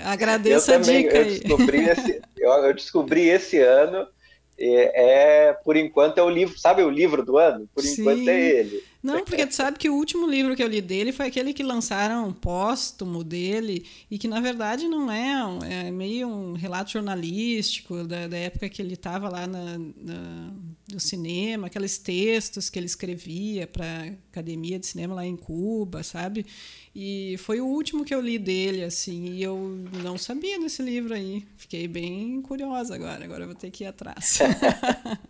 [0.03, 1.39] Agradeço eu a também, dica eu aí.
[1.39, 4.05] Descobri esse, eu, eu descobri esse ano
[4.59, 7.67] é, é, por enquanto é o livro, sabe o livro do ano?
[7.73, 8.01] Por Sim.
[8.01, 8.83] enquanto é ele.
[9.01, 11.63] Não, porque tu sabe que o último livro que eu li dele foi aquele que
[11.63, 18.03] lançaram póstumo dele, e que na verdade não é, um- é meio um relato jornalístico
[18.03, 20.53] da, da época que ele estava lá na, na-
[20.91, 26.45] no cinema, aqueles textos que ele escrevia para academia de cinema lá em Cuba, sabe?
[26.93, 29.57] E foi o último que eu li dele, assim, e eu
[30.03, 31.45] não sabia desse livro aí.
[31.55, 34.39] Fiquei bem curiosa agora, agora eu vou ter que ir atrás.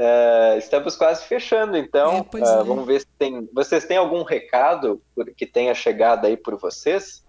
[0.00, 2.64] É, estamos quase fechando, então É, ah, é.
[2.64, 3.48] vamos ver se tem.
[3.52, 5.02] Vocês têm algum recado
[5.36, 7.24] que tenha chegado aí por vocês?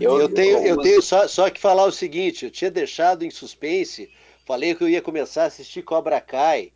[0.00, 4.08] Eu, tenho, eu tenho só, só que falar o seguinte: eu tinha deixado em suspense,
[4.46, 6.72] falei que eu ia começar a assistir Cobra Kai,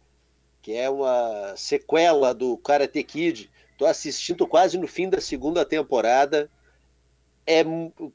[0.61, 3.49] que é uma sequela do Karate Kid.
[3.71, 6.51] Estou assistindo quase no fim da segunda temporada.
[7.47, 7.65] É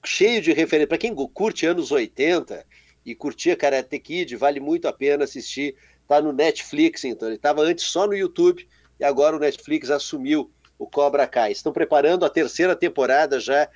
[0.03, 0.87] cheio de referência.
[0.87, 2.65] Para quem curte anos 80
[3.05, 5.77] e curtia Karate Kid, vale muito a pena assistir.
[6.12, 7.30] Está no Netflix, então.
[7.30, 8.68] Ele estava antes só no YouTube
[8.99, 11.53] e agora o Netflix assumiu o Cobra Kai.
[11.53, 13.70] Estão preparando a terceira temporada já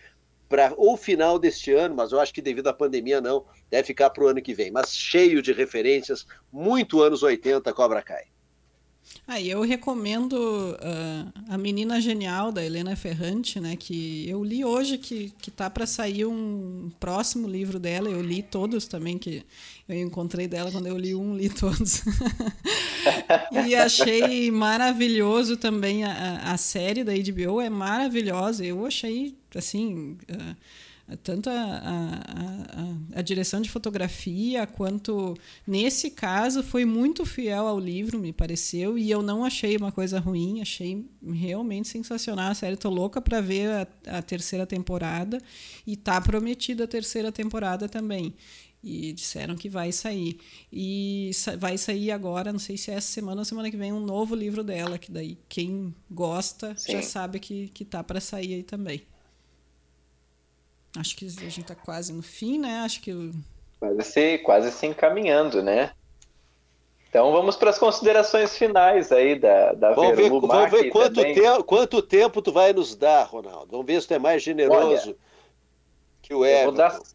[0.49, 4.09] para o final deste ano, mas eu acho que devido à pandemia não, deve ficar
[4.09, 4.69] para o ano que vem.
[4.69, 8.25] Mas cheio de referências, muito anos 80 Cobra Kai.
[9.27, 13.75] Ah, eu recomendo ah, A Menina Genial, da Helena Ferrante, né?
[13.75, 18.07] Que eu li hoje que, que tá para sair um próximo livro dela.
[18.07, 19.43] Eu li todos também, que
[19.89, 22.03] eu encontrei dela quando eu li um, li todos.
[23.67, 28.63] e achei maravilhoso também a, a- série da HBO, é maravilhosa.
[28.65, 30.17] Eu achei, assim.
[30.31, 30.55] ah,
[31.21, 32.15] tanto a, a,
[33.15, 35.35] a, a direção de fotografia quanto
[35.67, 40.19] nesse caso foi muito fiel ao livro me pareceu e eu não achei uma coisa
[40.19, 45.39] ruim achei realmente sensacional a série tô louca para ver a, terceira temporada
[45.85, 48.33] e tá prometida a terceira temporada também.
[48.83, 50.37] E disseram que vai sair.
[50.71, 53.91] E sa- vai sair agora não sei se é essa semana ou semana que vem
[53.91, 57.07] um novo livro dela que daí quem gosta já Sim.
[57.09, 59.01] sabe que que tá para sair aí também
[60.97, 62.79] Acho que a gente está quase no fim, né?
[62.79, 63.31] Acho que o-
[63.79, 65.91] Quase se, quase se encaminhando, né?
[67.09, 71.63] Então vamos para as considerações finais aí da, da Vamos ver, vamos ver quanto, tempo,
[71.63, 73.67] quanto tempo tu vai nos dar, Ronaldo.
[73.71, 75.15] Vamos ver se tu é mais generoso
[76.21, 77.05] que o Eu vou dar Everton.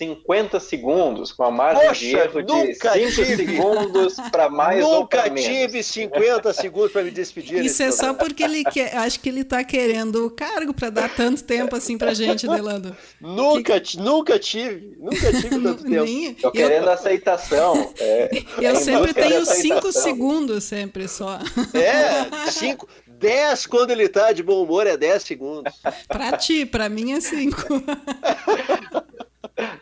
[0.00, 3.36] 50 segundos, com a margem Poxa, de erro de nunca 5 tive.
[3.36, 5.44] segundos para mais ou Nunca para menos.
[5.44, 7.62] tive 50 segundos para me despedir.
[7.62, 8.96] Isso é só porque ele quer.
[8.96, 12.96] Acho que ele tá querendo o cargo para dar tanto tempo assim pra gente, Delano.
[13.20, 16.04] Nunca, ti- nunca tive, nunca tive tanto tempo.
[16.04, 17.92] Nem, Tô eu, querendo aceitação.
[18.00, 20.02] É, eu em sempre tenho cinco aceitação.
[20.02, 21.38] segundos, sempre só.
[21.74, 25.74] É, cinco, 10 quando ele tá de bom humor é 10 segundos.
[26.08, 27.60] Pra ti, pra mim é cinco.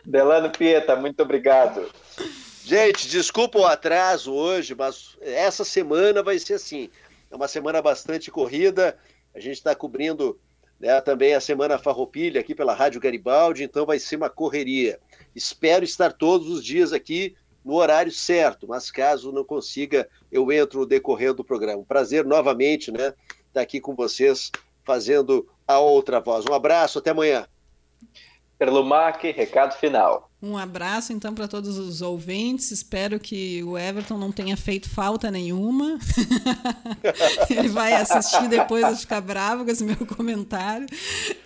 [0.05, 1.89] Delano Pieta, muito obrigado.
[2.63, 6.89] Gente, desculpa o atraso hoje, mas essa semana vai ser assim.
[7.31, 8.97] É uma semana bastante corrida.
[9.33, 10.39] A gente está cobrindo
[10.79, 11.01] né?
[11.01, 14.99] Também a Semana Farroupilha aqui pela Rádio Garibaldi, então vai ser uma correria.
[15.35, 20.79] Espero estar todos os dias aqui no horário certo, mas caso não consiga, eu entro
[20.79, 21.83] no decorrer do programa.
[21.83, 23.13] Prazer novamente, né,
[23.47, 24.49] estar aqui com vocês
[24.85, 26.45] fazendo a outra voz.
[26.45, 27.45] Um abraço, até amanhã.
[28.59, 30.29] Perlumac, recado final.
[30.43, 32.71] Um abraço então para todos os ouvintes.
[32.71, 35.97] Espero que o Everton não tenha feito falta nenhuma.
[37.49, 40.85] Ele vai assistir depois e ficar bravo com esse meu comentário.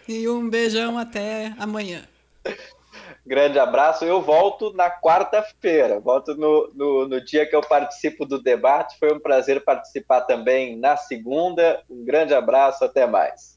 [0.08, 2.02] E um beijão até amanhã.
[3.26, 4.04] Grande abraço.
[4.04, 6.00] Eu volto na quarta-feira.
[6.00, 8.98] Volto no, no, no, dia que eu participo do debate.
[8.98, 11.84] Foi um prazer participar também na segunda.
[11.88, 12.84] Um grande abraço.
[12.84, 13.53] Até mais.